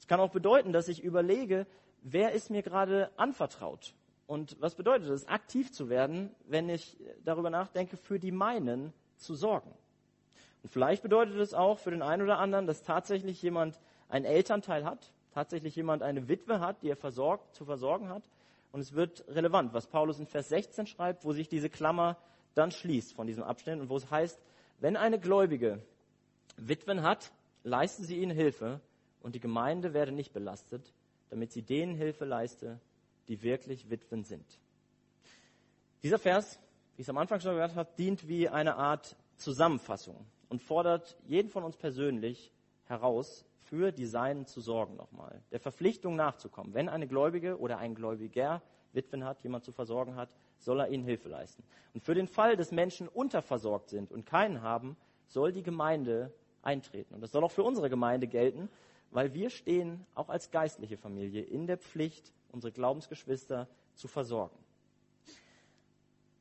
[0.00, 1.66] Es kann auch bedeuten, dass ich überlege,
[2.00, 3.94] wer ist mir gerade anvertraut?
[4.26, 9.34] Und was bedeutet es, aktiv zu werden, wenn ich darüber nachdenke, für die meinen zu
[9.34, 9.74] sorgen?
[10.62, 14.86] Und vielleicht bedeutet es auch für den einen oder anderen, dass tatsächlich jemand einen Elternteil
[14.86, 18.22] hat, tatsächlich jemand eine Witwe hat, die er versorgt, zu versorgen hat.
[18.72, 22.16] Und es wird relevant, was Paulus in Vers 16 schreibt, wo sich diese Klammer
[22.54, 24.40] dann schließt von diesem Abschnitt und wo es heißt,
[24.80, 25.82] wenn eine Gläubige
[26.56, 27.32] Witwen hat,
[27.64, 28.80] leisten sie ihnen Hilfe
[29.20, 30.92] und die Gemeinde werde nicht belastet,
[31.30, 32.80] damit sie denen Hilfe leiste,
[33.28, 34.46] die wirklich Witwen sind.
[36.02, 36.58] Dieser Vers,
[36.94, 41.16] wie ich es am Anfang schon gesagt habe, dient wie eine Art Zusammenfassung und fordert
[41.26, 42.52] jeden von uns persönlich
[42.86, 46.74] heraus, für die Seinen zu sorgen nochmal, der Verpflichtung nachzukommen.
[46.74, 48.62] Wenn eine Gläubige oder ein Gläubiger
[48.92, 51.64] Witwen hat, jemand zu versorgen hat, soll er ihnen Hilfe leisten.
[51.94, 54.96] Und für den Fall, dass Menschen unterversorgt sind und keinen haben,
[55.26, 57.14] soll die Gemeinde eintreten.
[57.14, 58.68] Und das soll auch für unsere Gemeinde gelten,
[59.10, 64.56] weil wir stehen auch als geistliche Familie in der Pflicht, unsere Glaubensgeschwister zu versorgen.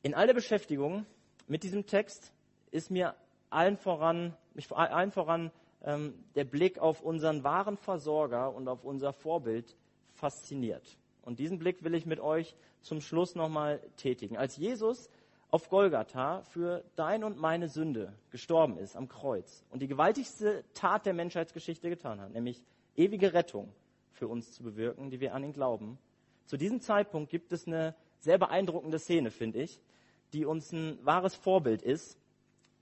[0.02, 1.06] In all der Beschäftigung
[1.48, 2.34] mit diesem Text
[2.72, 3.16] ist mir
[3.50, 5.52] allen voran, mich allen voran
[5.84, 9.76] ähm, der Blick auf unseren wahren Versorger und auf unser Vorbild
[10.14, 10.98] fasziniert.
[11.22, 14.38] Und diesen Blick will ich mit euch zum Schluss nochmal tätigen.
[14.38, 15.10] Als Jesus
[15.52, 21.06] auf Golgatha für dein und meine Sünde gestorben ist am Kreuz und die gewaltigste Tat
[21.06, 22.64] der Menschheitsgeschichte getan hat, nämlich
[22.96, 23.72] ewige Rettung
[24.12, 25.98] für uns zu bewirken, die wir an ihn glauben.
[26.46, 29.80] Zu diesem Zeitpunkt gibt es eine sehr beeindruckende Szene, finde ich,
[30.34, 32.18] die uns ein wahres Vorbild ist,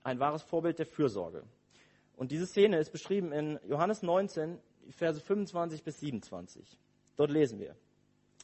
[0.02, 1.44] ein wahres Vorbild der Fürsorge.
[2.22, 4.60] Und diese Szene ist beschrieben in Johannes 19,
[4.90, 6.78] Verse 25 bis 27.
[7.16, 7.74] Dort lesen wir.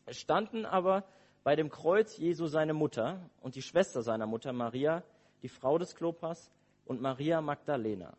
[0.05, 1.05] Es standen aber
[1.45, 5.05] bei dem Kreuz Jesu seine Mutter und die Schwester seiner Mutter Maria,
[5.43, 6.51] die Frau des Klopas,
[6.87, 8.17] und Maria Magdalena.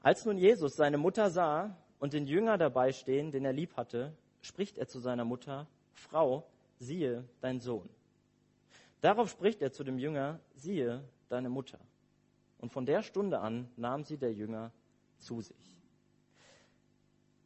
[0.00, 4.16] Als nun Jesus seine Mutter sah und den Jünger dabei stehen, den er lieb hatte,
[4.40, 6.48] spricht er zu seiner Mutter, Frau,
[6.78, 7.90] siehe dein Sohn.
[9.02, 11.78] Darauf spricht er zu dem Jünger, siehe deine Mutter.
[12.66, 14.72] Und von der Stunde an nahm sie der Jünger
[15.18, 15.78] zu sich.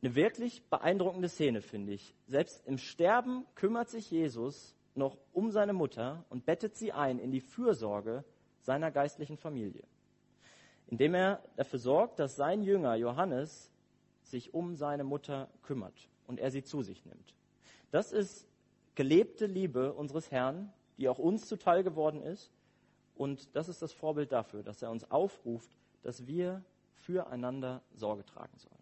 [0.00, 2.14] Eine wirklich beeindruckende Szene, finde ich.
[2.26, 7.32] Selbst im Sterben kümmert sich Jesus noch um seine Mutter und bettet sie ein in
[7.32, 8.24] die Fürsorge
[8.62, 9.82] seiner geistlichen Familie,
[10.86, 13.70] indem er dafür sorgt, dass sein Jünger Johannes
[14.22, 17.34] sich um seine Mutter kümmert und er sie zu sich nimmt.
[17.90, 18.48] Das ist
[18.94, 22.50] gelebte Liebe unseres Herrn, die auch uns zuteil geworden ist.
[23.20, 25.70] Und das ist das Vorbild dafür, dass er uns aufruft,
[26.02, 26.64] dass wir
[26.94, 28.80] füreinander Sorge tragen sollen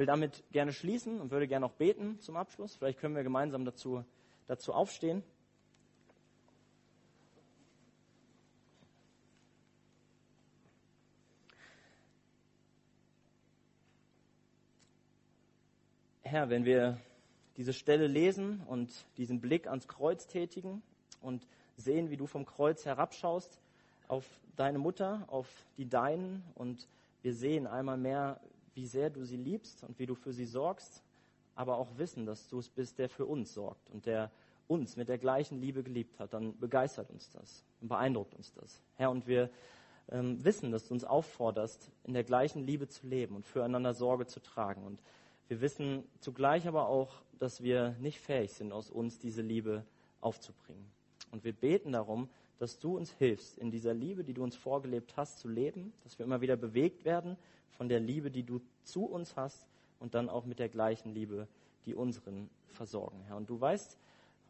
[0.00, 2.74] will damit gerne schließen und würde gerne noch beten zum Abschluss.
[2.74, 4.02] Vielleicht können wir gemeinsam dazu,
[4.46, 5.22] dazu aufstehen.
[16.22, 16.98] Herr, wenn wir
[17.58, 20.82] diese Stelle lesen und diesen Blick ans Kreuz tätigen
[21.20, 21.46] und
[21.80, 23.60] sehen, wie du vom Kreuz herabschaust
[24.08, 24.26] auf
[24.56, 26.88] deine Mutter, auf die Deinen und
[27.22, 28.40] wir sehen einmal mehr,
[28.74, 31.02] wie sehr du sie liebst und wie du für sie sorgst,
[31.54, 34.30] aber auch wissen, dass du es bist, der für uns sorgt und der
[34.68, 38.80] uns mit der gleichen Liebe geliebt hat, dann begeistert uns das und beeindruckt uns das.
[38.94, 39.50] Herr, und wir
[40.10, 44.26] ähm, wissen, dass du uns aufforderst, in der gleichen Liebe zu leben und füreinander Sorge
[44.26, 44.84] zu tragen.
[44.84, 45.02] Und
[45.48, 49.84] wir wissen zugleich aber auch, dass wir nicht fähig sind, aus uns diese Liebe
[50.20, 50.90] aufzubringen.
[51.30, 52.28] Und wir beten darum,
[52.58, 56.18] dass du uns hilfst, in dieser Liebe, die du uns vorgelebt hast, zu leben, dass
[56.18, 57.36] wir immer wieder bewegt werden
[57.70, 59.66] von der Liebe, die du zu uns hast
[59.98, 61.48] und dann auch mit der gleichen Liebe,
[61.86, 63.36] die unseren versorgen, Herr.
[63.36, 63.98] Und du weißt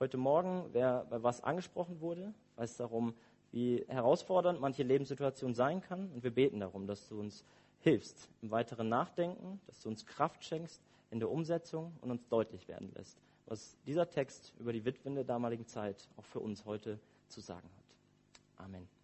[0.01, 3.15] heute Morgen, wer bei was angesprochen wurde, weißt darum,
[3.53, 6.11] wie herausfordernd manche Lebenssituation sein kann.
[6.13, 7.45] Und wir beten darum, dass du uns
[7.81, 12.69] hilfst im weiteren Nachdenken, dass du uns Kraft schenkst in der Umsetzung und uns deutlich
[12.69, 16.99] werden lässt, was dieser Text über die Witwen der damaligen Zeit auch für uns heute
[17.29, 18.65] zu sagen hat.
[18.65, 19.00] Amen.